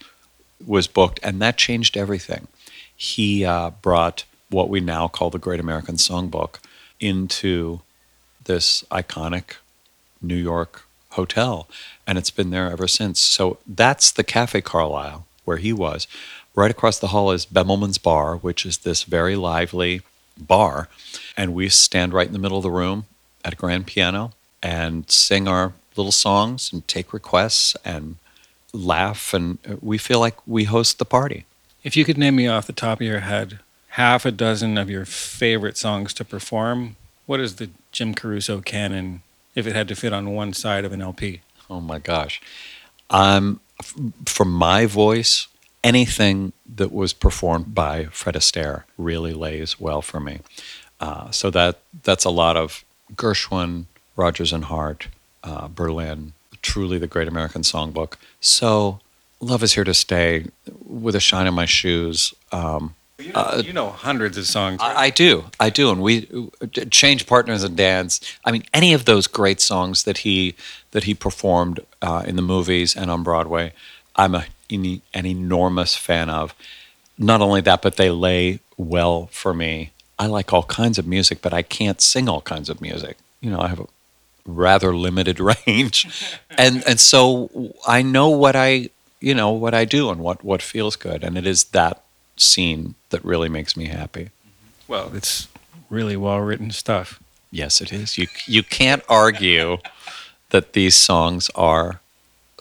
was 0.66 0.88
booked, 0.88 1.20
and 1.24 1.42
that 1.42 1.58
changed 1.58 1.98
everything. 1.98 2.48
He 2.96 3.44
uh, 3.44 3.72
brought 3.82 4.26
what 4.50 4.70
we 4.70 4.80
now 4.80 5.08
call 5.08 5.30
the 5.30 5.40
Great 5.40 5.60
American 5.60 5.96
Songbook 5.96 6.60
into 7.00 7.82
this 8.46 8.84
iconic 8.92 9.56
New 10.22 10.36
York 10.36 10.83
hotel, 11.14 11.68
and 12.06 12.18
it's 12.18 12.32
been 12.32 12.50
there 12.50 12.72
ever 12.72 12.88
since. 12.88 13.20
So 13.20 13.58
that's 13.68 14.12
the 14.12 14.24
Cafe 14.24 14.62
Carlyle 14.62 15.26
where 15.46 15.58
he 15.58 15.74
was. 15.74 16.08
Right 16.56 16.72
across 16.72 17.00
the 17.00 17.08
hall 17.08 17.32
is 17.32 17.46
Bemelman's 17.46 17.98
Bar, 17.98 18.38
which 18.38 18.66
is 18.66 18.80
this 18.80 19.04
very 19.04 19.36
lively 19.36 20.02
bar, 20.38 20.88
and 21.36 21.54
we 21.54 21.70
stand 21.70 22.14
right 22.14 22.28
in 22.28 22.34
the 22.34 22.40
middle 22.40 22.58
of 22.58 22.64
the 22.64 22.72
room 22.72 23.06
at 23.44 23.54
a 23.54 23.58
grand 23.58 23.88
piano 23.88 24.34
and 24.62 25.10
sing 25.10 25.48
our 25.48 25.74
little 25.96 26.12
songs 26.12 26.72
and 26.72 26.88
take 26.88 27.14
requests 27.14 27.76
and 27.84 28.18
laugh, 28.72 29.34
and 29.34 29.60
we 29.82 29.98
feel 29.98 30.20
like 30.20 30.36
we 30.48 30.64
host 30.64 31.00
the 31.00 31.06
party. 31.06 31.46
If 31.84 31.98
you 31.98 32.06
could 32.06 32.18
name 32.18 32.36
me 32.36 32.48
off 32.48 32.68
the 32.68 32.74
top 32.74 33.02
of 33.02 33.08
your 33.08 33.20
head 33.20 33.60
half 33.90 34.26
a 34.26 34.32
dozen 34.32 34.78
of 34.78 34.90
your 34.90 35.06
favorite 35.06 35.78
songs 35.78 36.14
to 36.16 36.26
perform, 36.26 36.96
what 37.26 37.40
is 37.40 37.58
the 37.58 37.70
Jim 37.92 38.16
Caruso 38.16 38.62
canon 38.62 39.22
if 39.56 39.68
it 39.68 39.76
had 39.76 39.88
to 39.88 39.96
fit 39.96 40.14
on 40.14 40.34
one 40.34 40.54
side 40.54 40.86
of 40.86 40.92
an 40.92 41.02
LP? 41.02 41.42
Oh 41.70 41.82
my 41.82 42.00
gosh. 42.00 42.42
Um, 43.10 43.60
for 44.26 44.46
my 44.46 44.86
voice, 44.86 45.48
anything 45.84 46.54
that 46.76 46.92
was 46.92 47.14
performed 47.14 47.76
by 47.76 48.06
Fred 48.06 48.36
Astaire 48.36 48.84
really 48.98 49.34
lays 49.34 49.80
well 49.80 50.02
for 50.02 50.20
me. 50.20 50.40
Uh, 51.00 51.30
so 51.32 51.50
that 51.50 51.80
that's 52.04 52.26
a 52.26 52.30
lot 52.30 52.56
of 52.56 52.84
Gershwin, 53.16 53.86
Rodgers 54.16 54.54
and 54.54 54.66
Hart, 54.66 55.08
uh, 55.44 55.68
Berlin, 55.68 56.34
truly 56.62 56.98
the 56.98 57.08
Great 57.08 57.28
American 57.28 57.62
Songbook. 57.62 58.16
So 58.40 59.00
Love 59.40 59.64
is 59.64 59.74
Here 59.74 59.84
to 59.84 59.94
Stay, 59.94 60.46
With 60.86 61.16
a 61.16 61.20
Shine 61.20 61.48
in 61.48 61.54
My 61.54 61.66
Shoes. 61.66 62.34
Um, 62.52 62.96
You 63.24 63.34
know, 63.34 63.62
you 63.66 63.74
know 63.74 63.90
hundreds 63.90 64.38
of 64.38 64.46
songs. 64.46 64.80
I, 64.82 65.06
I 65.06 65.10
do, 65.10 65.46
I 65.60 65.70
do, 65.70 65.92
and 65.92 66.02
we 66.02 66.28
change 66.92 67.26
partners 67.26 67.64
and 67.64 67.76
dance. 67.76 68.20
I 68.46 68.52
mean, 68.52 68.64
any 68.74 68.94
of 68.94 69.06
those 69.06 69.28
great 69.28 69.62
songs 69.62 70.04
that 70.04 70.20
he 70.20 70.56
that 70.92 71.06
he 71.06 71.14
performed 71.14 71.80
uh, 72.02 72.24
in 72.26 72.36
the 72.36 72.42
movies 72.42 72.96
and 72.96 73.10
on 73.10 73.24
Broadway, 73.24 73.74
I'm 74.16 74.36
a, 74.36 74.46
an 74.70 75.02
an 75.14 75.26
enormous 75.26 75.96
fan 75.96 76.30
of. 76.30 76.54
Not 77.18 77.42
only 77.42 77.62
that, 77.62 77.82
but 77.82 77.96
they 77.98 78.10
lay 78.10 78.60
well 78.76 79.28
for 79.32 79.54
me. 79.54 79.92
I 80.18 80.26
like 80.28 80.52
all 80.52 80.64
kinds 80.64 80.98
of 80.98 81.08
music, 81.08 81.42
but 81.42 81.54
I 81.54 81.62
can't 81.62 82.02
sing 82.02 82.28
all 82.28 82.42
kinds 82.42 82.70
of 82.70 82.82
music. 82.82 83.18
You 83.40 83.52
know, 83.52 83.60
I 83.60 83.68
have 83.68 83.80
a 83.80 83.88
rather 84.46 84.96
limited 84.96 85.40
range, 85.68 86.08
and 86.58 86.84
and 86.88 87.00
so 87.00 87.74
I 87.88 88.02
know 88.02 88.30
what 88.30 88.56
I 88.56 88.90
you 89.20 89.34
know 89.34 89.52
what 89.52 89.74
I 89.74 89.86
do 89.86 90.10
and 90.10 90.20
what 90.20 90.44
what 90.44 90.62
feels 90.62 90.96
good, 90.96 91.24
and 91.24 91.38
it 91.38 91.48
is 91.48 91.66
that 91.66 92.03
scene 92.36 92.96
that 93.10 93.24
really 93.24 93.50
makes 93.50 93.78
me 93.78 93.86
happy. 93.86 94.30
well, 94.88 95.12
it's 95.16 95.48
really 95.90 96.18
well 96.18 96.40
written 96.40 96.72
stuff. 96.72 97.20
Yes, 97.52 97.82
it 97.82 97.94
is. 97.94 98.18
You 98.18 98.28
you 98.48 98.64
can't 98.64 99.04
argue 99.08 99.78
that 100.50 100.74
these 100.74 100.96
songs 100.96 101.50
are 101.56 102.02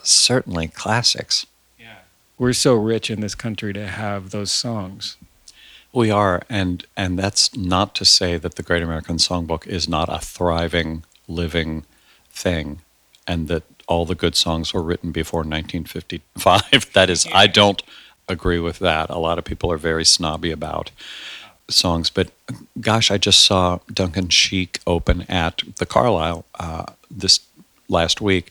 certainly 0.02 0.68
classics. 0.68 1.46
Yeah, 1.78 2.00
we're 2.38 2.52
so 2.52 2.74
rich 2.74 3.10
in 3.10 3.20
this 3.20 3.34
country 3.34 3.72
to 3.72 3.86
have 3.86 4.30
those 4.30 4.52
songs. 4.52 5.16
We 5.92 6.10
are, 6.10 6.42
and 6.48 6.84
and 6.96 7.18
that's 7.18 7.56
not 7.56 7.94
to 7.96 8.04
say 8.04 8.38
that 8.38 8.54
the 8.56 8.62
Great 8.62 8.82
American 8.82 9.16
Songbook 9.16 9.66
is 9.66 9.88
not 9.88 10.08
a 10.08 10.18
thriving, 10.18 11.04
living 11.28 11.84
thing, 12.30 12.80
and 13.26 13.48
that 13.48 13.64
all 13.86 14.06
the 14.06 14.14
good 14.14 14.34
songs 14.34 14.72
were 14.72 14.82
written 14.82 15.12
before 15.12 15.40
1955. 15.40 16.92
that 16.94 17.10
is, 17.10 17.26
I 17.32 17.46
don't 17.46 17.82
agree 18.32 18.58
with 18.58 18.78
that. 18.80 19.10
A 19.10 19.18
lot 19.18 19.38
of 19.38 19.44
people 19.44 19.70
are 19.70 19.76
very 19.78 20.04
snobby 20.04 20.50
about 20.50 20.90
songs, 21.68 22.10
but 22.10 22.30
gosh, 22.80 23.10
I 23.10 23.18
just 23.18 23.44
saw 23.44 23.78
Duncan 23.92 24.28
Sheik 24.28 24.80
open 24.86 25.22
at 25.28 25.62
the 25.76 25.86
Carlyle 25.86 26.44
uh, 26.58 26.86
this 27.10 27.40
last 27.88 28.20
week, 28.20 28.50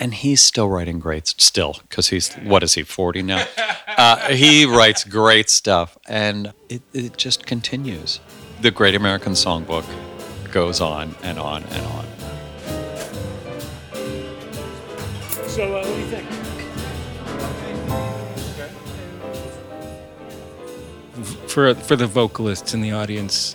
and 0.00 0.14
he's 0.14 0.40
still 0.40 0.68
writing 0.68 0.98
great 0.98 1.28
still 1.28 1.76
because 1.88 2.08
he's 2.08 2.34
what 2.34 2.62
is 2.62 2.74
he 2.74 2.82
40 2.82 3.22
now 3.22 3.46
uh, 3.96 4.32
he 4.32 4.66
writes 4.66 5.04
great 5.04 5.48
stuff 5.48 5.96
and 6.08 6.52
it, 6.68 6.82
it 6.92 7.16
just 7.16 7.46
continues 7.46 8.18
the 8.60 8.72
great 8.72 8.96
american 8.96 9.34
songbook 9.34 9.84
goes 10.50 10.80
on 10.80 11.14
and 11.22 11.38
on 11.38 11.62
and 11.62 11.86
on 11.86 12.04
So, 15.54 15.62
uh, 15.62 15.70
what 15.70 15.84
do 15.84 15.90
you 15.90 16.06
think? 16.06 16.53
For 21.54 21.72
for 21.72 21.94
the 21.94 22.08
vocalists 22.08 22.74
in 22.74 22.80
the 22.80 22.90
audience, 22.90 23.54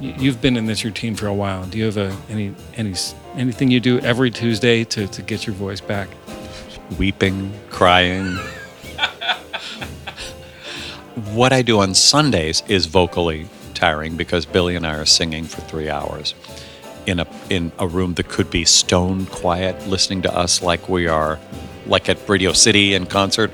you've 0.00 0.40
been 0.40 0.56
in 0.56 0.64
this 0.64 0.82
routine 0.82 1.14
for 1.14 1.26
a 1.26 1.34
while. 1.34 1.66
Do 1.66 1.76
you 1.76 1.84
have 1.84 1.98
a, 1.98 2.16
any 2.30 2.54
any 2.74 2.94
anything 3.36 3.70
you 3.70 3.80
do 3.80 4.00
every 4.00 4.30
Tuesday 4.30 4.82
to, 4.84 5.06
to 5.06 5.20
get 5.20 5.46
your 5.46 5.54
voice 5.54 5.82
back? 5.82 6.08
weeping 6.98 7.50
crying 7.70 8.36
what 11.32 11.50
i 11.52 11.62
do 11.62 11.80
on 11.80 11.94
sundays 11.94 12.62
is 12.68 12.86
vocally 12.86 13.48
tiring 13.72 14.16
because 14.16 14.44
billy 14.44 14.76
and 14.76 14.86
i 14.86 14.94
are 14.94 15.06
singing 15.06 15.44
for 15.44 15.62
three 15.62 15.88
hours 15.88 16.34
in 17.06 17.20
a 17.20 17.26
in 17.48 17.72
a 17.78 17.86
room 17.86 18.14
that 18.14 18.28
could 18.28 18.50
be 18.50 18.64
stone 18.64 19.24
quiet 19.26 19.88
listening 19.88 20.20
to 20.20 20.32
us 20.36 20.62
like 20.62 20.88
we 20.88 21.06
are 21.06 21.40
like 21.86 22.08
at 22.08 22.28
radio 22.28 22.52
city 22.52 22.94
in 22.94 23.06
concert 23.06 23.50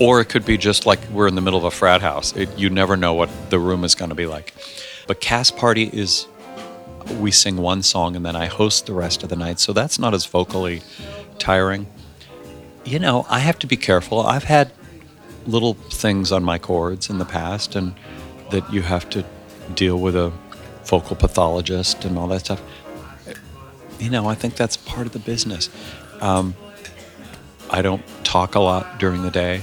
or 0.00 0.20
it 0.20 0.26
could 0.26 0.44
be 0.44 0.56
just 0.56 0.86
like 0.86 1.00
we're 1.10 1.28
in 1.28 1.34
the 1.34 1.40
middle 1.40 1.58
of 1.58 1.64
a 1.64 1.70
frat 1.70 2.00
house. 2.00 2.34
It, 2.36 2.58
you 2.58 2.70
never 2.70 2.96
know 2.96 3.14
what 3.14 3.30
the 3.50 3.58
room 3.58 3.84
is 3.84 3.94
going 3.94 4.08
to 4.08 4.14
be 4.14 4.26
like. 4.26 4.52
But 5.06 5.20
cast 5.20 5.56
party 5.56 5.84
is 5.92 6.26
we 7.20 7.30
sing 7.30 7.58
one 7.58 7.82
song 7.82 8.16
and 8.16 8.24
then 8.24 8.34
i 8.34 8.46
host 8.46 8.86
the 8.86 8.94
rest 8.94 9.22
of 9.22 9.28
the 9.28 9.36
night 9.36 9.60
so 9.60 9.74
that's 9.74 9.98
not 9.98 10.14
as 10.14 10.24
vocally 10.24 10.82
tiring. 11.38 11.86
You 12.84 12.98
know 12.98 13.26
i 13.28 13.38
have 13.38 13.58
to 13.60 13.66
be 13.66 13.76
careful. 13.76 14.20
I've 14.20 14.44
had 14.44 14.72
little 15.46 15.74
things 15.74 16.32
on 16.32 16.42
my 16.42 16.58
cords 16.58 17.10
in 17.10 17.18
the 17.18 17.24
past 17.24 17.76
and 17.76 17.94
that 18.50 18.70
you 18.72 18.82
have 18.82 19.08
to 19.10 19.24
deal 19.74 19.98
with 19.98 20.16
a 20.16 20.32
vocal 20.84 21.16
pathologist 21.16 22.04
and 22.04 22.18
all 22.18 22.28
that 22.28 22.40
stuff. 22.40 22.62
You 23.98 24.10
know 24.10 24.26
i 24.26 24.34
think 24.34 24.56
that's 24.56 24.76
part 24.76 25.06
of 25.06 25.12
the 25.12 25.18
business. 25.20 25.70
Um, 26.20 26.56
i 27.70 27.82
don't 27.82 28.02
talk 28.24 28.54
a 28.54 28.60
lot 28.60 28.98
during 28.98 29.22
the 29.22 29.30
day 29.30 29.62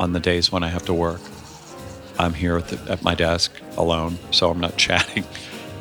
on 0.00 0.12
the 0.12 0.20
days 0.20 0.50
when 0.50 0.64
i 0.64 0.68
have 0.68 0.84
to 0.86 0.94
work. 0.94 1.20
I'm 2.18 2.34
here 2.34 2.58
at, 2.58 2.68
the, 2.68 2.92
at 2.92 3.02
my 3.02 3.14
desk 3.14 3.52
alone 3.76 4.18
so 4.32 4.50
i'm 4.50 4.60
not 4.60 4.76
chatting. 4.86 5.24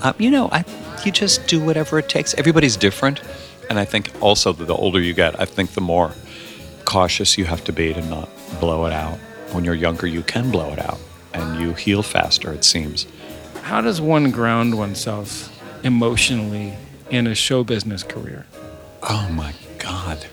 Um, 0.01 0.13
you 0.19 0.29
know 0.29 0.49
I, 0.51 0.63
you 1.03 1.11
just 1.11 1.47
do 1.47 1.63
whatever 1.63 1.97
it 1.97 2.09
takes. 2.09 2.33
Everybody's 2.35 2.77
different 2.77 3.21
and 3.69 3.79
i 3.79 3.85
think 3.85 4.11
also 4.21 4.53
that 4.53 4.65
the 4.65 4.75
older 4.75 4.99
you 5.01 5.13
get 5.13 5.39
i 5.39 5.45
think 5.45 5.71
the 5.71 5.81
more 5.81 6.11
cautious 6.85 7.37
you 7.37 7.45
have 7.45 7.63
to 7.63 7.71
be 7.71 7.93
to 7.93 8.01
not 8.05 8.29
blow 8.59 8.85
it 8.85 8.93
out. 8.93 9.17
When 9.53 9.63
you're 9.63 9.75
younger 9.75 10.07
you 10.07 10.21
can 10.23 10.51
blow 10.51 10.71
it 10.73 10.79
out 10.79 10.99
and 11.33 11.61
you 11.61 11.73
heal 11.73 12.03
faster 12.03 12.51
it 12.51 12.63
seems. 12.63 13.07
How 13.63 13.81
does 13.81 14.01
one 14.01 14.31
ground 14.31 14.77
oneself 14.77 15.55
emotionally 15.85 16.73
in 17.11 17.27
a 17.27 17.35
show 17.35 17.63
business 17.63 18.03
career? 18.03 18.45
Oh 19.03 19.29
my 19.31 19.53
God. 19.77 20.25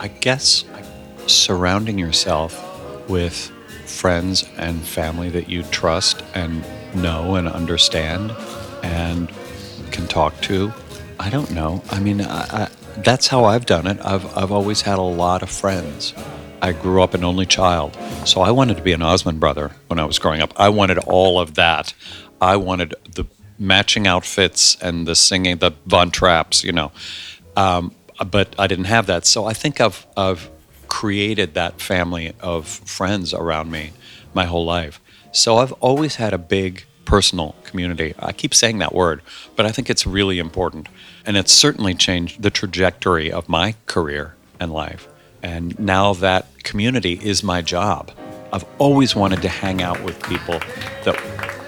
I 0.00 0.08
guess 0.08 0.64
surrounding 1.26 1.98
yourself 1.98 2.52
with 3.10 3.52
friends 3.86 4.48
and 4.56 4.80
family 4.80 5.28
that 5.30 5.48
you 5.48 5.64
trust 5.64 6.22
and 6.34 6.64
know 6.94 7.34
and 7.34 7.48
understand 7.48 8.32
and 8.82 9.30
can 9.90 10.06
talk 10.06 10.40
to. 10.42 10.72
I 11.18 11.28
don't 11.28 11.50
know. 11.50 11.82
I 11.90 12.00
mean, 12.00 12.22
I, 12.22 12.64
I, 12.64 12.68
that's 12.98 13.26
how 13.26 13.44
I've 13.44 13.66
done 13.66 13.86
it. 13.86 13.98
I've, 14.02 14.24
I've 14.36 14.52
always 14.52 14.82
had 14.82 14.98
a 14.98 15.02
lot 15.02 15.42
of 15.42 15.50
friends. 15.50 16.14
I 16.62 16.72
grew 16.72 17.02
up 17.02 17.14
an 17.14 17.24
only 17.24 17.46
child, 17.46 17.96
so 18.24 18.42
I 18.42 18.50
wanted 18.50 18.76
to 18.76 18.82
be 18.82 18.92
an 18.92 19.02
Osmond 19.02 19.40
brother 19.40 19.72
when 19.88 19.98
I 19.98 20.04
was 20.04 20.18
growing 20.18 20.40
up. 20.40 20.52
I 20.56 20.68
wanted 20.68 20.98
all 20.98 21.40
of 21.40 21.54
that. 21.54 21.94
I 22.40 22.56
wanted 22.56 22.94
the 23.14 23.24
matching 23.58 24.06
outfits 24.06 24.76
and 24.80 25.06
the 25.06 25.14
singing, 25.14 25.58
the 25.58 25.72
Von 25.86 26.10
Trapps, 26.10 26.62
you 26.64 26.72
know. 26.72 26.92
Um, 27.56 27.94
but 28.30 28.54
I 28.58 28.66
didn't 28.66 28.84
have 28.86 29.06
that. 29.06 29.26
So 29.26 29.46
I 29.46 29.54
think 29.54 29.80
I've, 29.80 30.06
I've 30.16 30.50
created 30.90 31.54
that 31.54 31.80
family 31.80 32.34
of 32.40 32.66
friends 32.66 33.32
around 33.32 33.70
me 33.70 33.92
my 34.34 34.44
whole 34.44 34.66
life. 34.66 35.00
So 35.32 35.56
I've 35.56 35.72
always 35.74 36.16
had 36.16 36.34
a 36.34 36.38
big 36.38 36.84
personal 37.06 37.54
community. 37.64 38.14
I 38.18 38.32
keep 38.32 38.52
saying 38.52 38.78
that 38.78 38.94
word, 38.94 39.22
but 39.56 39.64
I 39.64 39.72
think 39.72 39.88
it's 39.88 40.06
really 40.06 40.38
important. 40.38 40.88
And 41.24 41.36
it's 41.36 41.52
certainly 41.52 41.94
changed 41.94 42.42
the 42.42 42.50
trajectory 42.50 43.32
of 43.32 43.48
my 43.48 43.76
career 43.86 44.34
and 44.58 44.72
life. 44.72 45.08
And 45.42 45.78
now 45.78 46.12
that 46.14 46.46
community 46.64 47.18
is 47.22 47.42
my 47.42 47.62
job. 47.62 48.10
I've 48.52 48.66
always 48.78 49.16
wanted 49.16 49.42
to 49.42 49.48
hang 49.48 49.80
out 49.80 50.02
with 50.02 50.20
people 50.24 50.58
that 51.04 51.16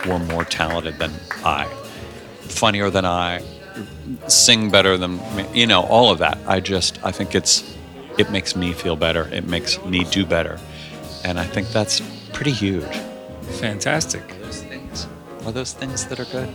were 0.06 0.18
more 0.18 0.44
talented 0.44 0.98
than 0.98 1.12
I, 1.44 1.66
funnier 2.42 2.90
than 2.90 3.04
I, 3.04 3.42
sing 4.26 4.70
better 4.70 4.98
than 4.98 5.16
me, 5.36 5.46
you 5.54 5.66
know, 5.66 5.82
all 5.84 6.10
of 6.10 6.18
that. 6.18 6.38
I 6.46 6.60
just, 6.60 7.02
I 7.04 7.12
think 7.12 7.34
it's, 7.34 7.76
it 8.18 8.30
makes 8.30 8.56
me 8.56 8.72
feel 8.72 8.96
better. 8.96 9.28
It 9.32 9.46
makes 9.46 9.82
me 9.84 10.04
do 10.04 10.24
better. 10.26 10.58
And 11.24 11.38
I 11.38 11.44
think 11.44 11.68
that's 11.68 12.00
pretty 12.32 12.52
huge. 12.52 12.96
Fantastic. 13.60 14.22
Are 14.22 14.34
Those 14.34 14.62
things 14.62 15.08
are 15.44 15.52
those 15.52 15.72
things 15.72 16.06
that 16.06 16.20
are 16.20 16.24
good. 16.26 16.48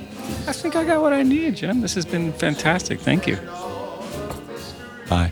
I 0.47 0.53
think 0.53 0.75
I 0.75 0.83
got 0.83 1.01
what 1.01 1.13
I 1.13 1.23
need, 1.23 1.57
Jim. 1.57 1.81
This 1.81 1.95
has 1.95 2.05
been 2.05 2.31
fantastic. 2.33 2.99
Thank 2.99 3.27
you. 3.27 3.37
Bye. 5.09 5.31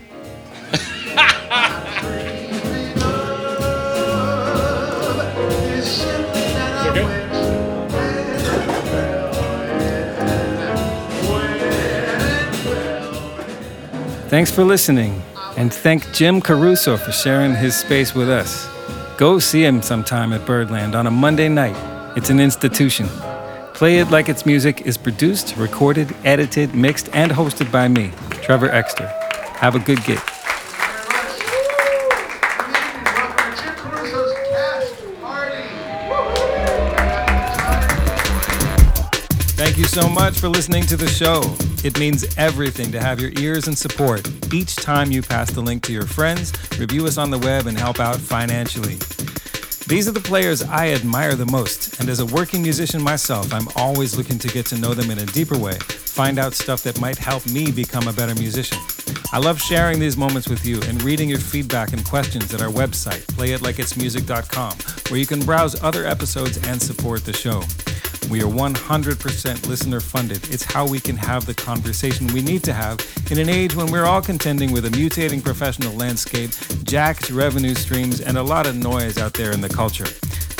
Thanks 14.28 14.50
for 14.50 14.64
listening, 14.64 15.22
and 15.56 15.72
thank 15.72 16.12
Jim 16.12 16.40
Caruso 16.40 16.96
for 16.96 17.12
sharing 17.12 17.54
his 17.54 17.76
space 17.76 18.14
with 18.14 18.28
us. 18.28 18.68
Go 19.16 19.38
see 19.38 19.64
him 19.64 19.80
sometime 19.82 20.32
at 20.32 20.44
Birdland 20.44 20.94
on 20.94 21.06
a 21.06 21.10
Monday 21.10 21.48
night. 21.48 21.76
It's 22.16 22.30
an 22.30 22.40
institution. 22.40 23.08
Play 23.74 23.98
It 23.98 24.10
Like 24.10 24.28
It's 24.28 24.46
Music 24.46 24.82
is 24.82 24.96
produced, 24.96 25.56
recorded, 25.56 26.14
edited, 26.24 26.74
mixed, 26.74 27.08
and 27.14 27.30
hosted 27.32 27.70
by 27.72 27.88
me, 27.88 28.12
Trevor 28.42 28.70
Exter. 28.70 29.06
Have 29.56 29.74
a 29.74 29.78
good 29.78 30.02
gig. 30.04 30.20
So 39.96 40.10
much 40.10 40.38
for 40.38 40.50
listening 40.50 40.84
to 40.88 40.96
the 40.98 41.08
show. 41.08 41.40
It 41.82 41.98
means 41.98 42.36
everything 42.36 42.92
to 42.92 43.00
have 43.00 43.18
your 43.18 43.32
ears 43.38 43.66
and 43.66 43.78
support 43.78 44.28
each 44.52 44.76
time 44.76 45.10
you 45.10 45.22
pass 45.22 45.50
the 45.50 45.62
link 45.62 45.82
to 45.84 45.92
your 45.94 46.04
friends, 46.04 46.52
review 46.78 47.06
us 47.06 47.16
on 47.16 47.30
the 47.30 47.38
web, 47.38 47.66
and 47.66 47.78
help 47.78 47.98
out 47.98 48.16
financially. 48.16 48.96
These 49.86 50.06
are 50.06 50.12
the 50.12 50.20
players 50.22 50.62
I 50.62 50.90
admire 50.90 51.34
the 51.34 51.46
most, 51.46 51.98
and 51.98 52.10
as 52.10 52.20
a 52.20 52.26
working 52.26 52.60
musician 52.60 53.00
myself, 53.00 53.54
I'm 53.54 53.68
always 53.74 54.18
looking 54.18 54.38
to 54.40 54.48
get 54.48 54.66
to 54.66 54.78
know 54.78 54.92
them 54.92 55.10
in 55.10 55.18
a 55.18 55.24
deeper 55.24 55.56
way, 55.56 55.78
find 55.78 56.38
out 56.38 56.52
stuff 56.52 56.82
that 56.82 57.00
might 57.00 57.16
help 57.16 57.46
me 57.46 57.72
become 57.72 58.06
a 58.06 58.12
better 58.12 58.34
musician. 58.34 58.76
I 59.32 59.38
love 59.38 59.58
sharing 59.58 59.98
these 59.98 60.18
moments 60.18 60.46
with 60.46 60.66
you 60.66 60.82
and 60.82 61.02
reading 61.02 61.30
your 61.30 61.38
feedback 61.38 61.94
and 61.94 62.04
questions 62.04 62.52
at 62.52 62.60
our 62.60 62.68
website, 62.68 63.24
playitlikeitsmusic.com, 63.28 64.76
where 65.10 65.18
you 65.18 65.26
can 65.26 65.40
browse 65.40 65.82
other 65.82 66.04
episodes 66.04 66.58
and 66.68 66.82
support 66.82 67.24
the 67.24 67.32
show. 67.32 67.62
We 68.28 68.42
are 68.42 68.46
100% 68.46 69.68
listener 69.68 70.00
funded. 70.00 70.48
It's 70.50 70.64
how 70.64 70.86
we 70.86 70.98
can 70.98 71.16
have 71.16 71.46
the 71.46 71.54
conversation 71.54 72.26
we 72.28 72.42
need 72.42 72.64
to 72.64 72.72
have 72.72 72.98
in 73.30 73.38
an 73.38 73.48
age 73.48 73.76
when 73.76 73.90
we're 73.92 74.04
all 74.04 74.20
contending 74.20 74.72
with 74.72 74.84
a 74.84 74.88
mutating 74.90 75.42
professional 75.42 75.94
landscape, 75.94 76.50
jacked 76.82 77.30
revenue 77.30 77.74
streams, 77.74 78.20
and 78.20 78.36
a 78.36 78.42
lot 78.42 78.66
of 78.66 78.74
noise 78.74 79.16
out 79.16 79.32
there 79.34 79.52
in 79.52 79.60
the 79.60 79.68
culture. 79.68 80.08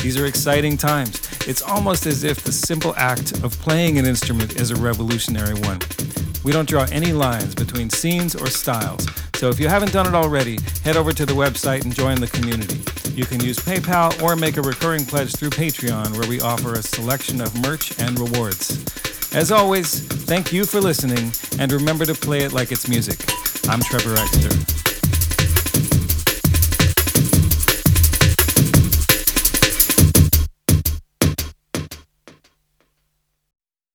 These 0.01 0.17
are 0.17 0.25
exciting 0.25 0.77
times. 0.77 1.21
It's 1.45 1.61
almost 1.61 2.05
as 2.05 2.23
if 2.23 2.41
the 2.41 2.53
simple 2.53 2.93
act 2.95 3.43
of 3.43 3.51
playing 3.59 3.97
an 3.97 4.05
instrument 4.05 4.61
is 4.61 4.71
a 4.71 4.75
revolutionary 4.75 5.55
one. 5.55 5.79
We 6.45 6.53
don't 6.53 6.69
draw 6.69 6.85
any 6.91 7.11
lines 7.11 7.53
between 7.53 7.89
scenes 7.89 8.33
or 8.33 8.47
styles. 8.47 9.05
So 9.35 9.49
if 9.49 9.59
you 9.59 9.67
haven't 9.67 9.91
done 9.91 10.07
it 10.07 10.13
already, 10.13 10.57
head 10.85 10.95
over 10.95 11.11
to 11.11 11.25
the 11.25 11.33
website 11.33 11.83
and 11.83 11.93
join 11.93 12.21
the 12.21 12.27
community. 12.27 12.81
You 13.17 13.25
can 13.25 13.43
use 13.43 13.57
PayPal 13.57 14.21
or 14.21 14.35
make 14.35 14.57
a 14.57 14.61
recurring 14.61 15.03
pledge 15.03 15.35
through 15.35 15.49
Patreon, 15.49 16.15
where 16.19 16.29
we 16.29 16.39
offer 16.39 16.73
a 16.73 16.83
selection 16.83 17.41
of 17.41 17.59
merch 17.63 17.99
and 17.99 18.19
rewards. 18.19 18.77
As 19.33 19.51
always, 19.51 20.01
thank 20.01 20.53
you 20.53 20.65
for 20.65 20.79
listening, 20.79 21.31
and 21.59 21.71
remember 21.71 22.05
to 22.05 22.13
play 22.13 22.41
it 22.41 22.53
like 22.53 22.71
it's 22.71 22.87
music. 22.87 23.19
I'm 23.67 23.81
Trevor 23.81 24.13
Exter. 24.13 24.86